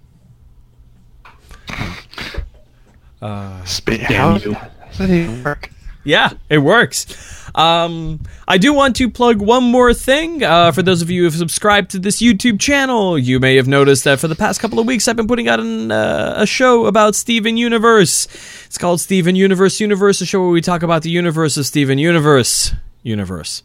[3.65, 4.53] Spa- Damn how you.
[4.89, 5.69] does that even work?
[6.03, 7.42] Yeah, it works.
[7.55, 10.43] Um, I do want to plug one more thing.
[10.43, 13.67] Uh, for those of you who have subscribed to this YouTube channel, you may have
[13.67, 16.45] noticed that for the past couple of weeks I've been putting out an, uh, a
[16.47, 18.27] show about Steven Universe.
[18.65, 21.99] It's called Steven Universe Universe, a show where we talk about the universe of Steven
[21.99, 22.73] Universe
[23.03, 23.61] Universe.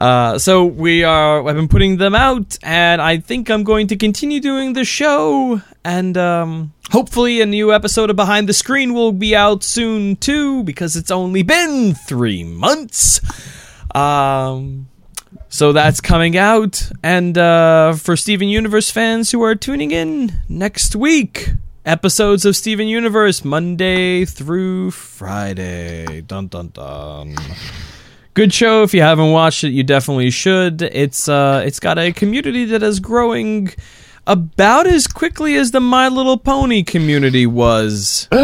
[0.00, 1.46] Uh, so we are.
[1.46, 5.60] I've been putting them out, and I think I'm going to continue doing the show.
[5.84, 10.62] And um, hopefully, a new episode of Behind the Screen will be out soon too,
[10.64, 13.20] because it's only been three months.
[13.94, 14.88] Um,
[15.48, 20.94] so that's coming out, and uh, for Steven Universe fans who are tuning in next
[20.94, 21.50] week,
[21.84, 26.20] episodes of Steven Universe Monday through Friday.
[26.22, 27.36] Dun dun dun
[28.34, 32.12] good show if you haven't watched it you definitely should it's uh it's got a
[32.12, 33.68] community that is growing
[34.28, 38.28] about as quickly as the my little pony community was.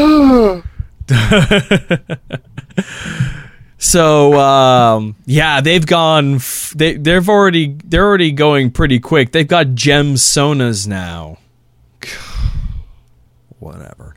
[3.77, 9.33] So um yeah they've gone f- they they've already they're already going pretty quick.
[9.33, 11.37] They've got gemsonas now.
[13.59, 14.15] Whatever.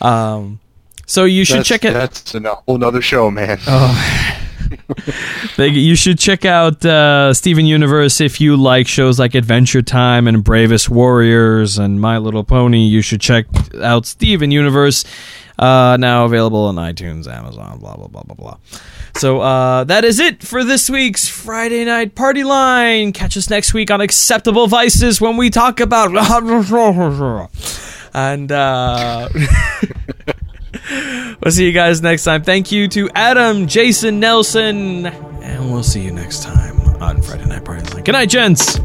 [0.00, 0.58] Um
[1.06, 3.58] so you should That's- check it That's a whole nother show, man.
[3.58, 4.42] Thank
[5.58, 5.80] you.
[5.80, 10.42] You should check out uh, Steven Universe if you like shows like Adventure Time and
[10.42, 12.84] Bravest Warriors and My Little Pony.
[12.84, 13.46] You should check
[13.80, 15.04] out Steven Universe.
[15.58, 18.58] Uh, now available on iTunes, Amazon, blah blah blah blah blah.
[19.16, 23.12] So uh, that is it for this week's Friday Night Party Line.
[23.12, 26.10] Catch us next week on Acceptable Vices when we talk about
[28.16, 29.28] and uh,
[31.42, 32.42] we'll see you guys next time.
[32.42, 37.64] Thank you to Adam, Jason, Nelson, and we'll see you next time on Friday Night
[37.64, 38.78] Party Good night, gents.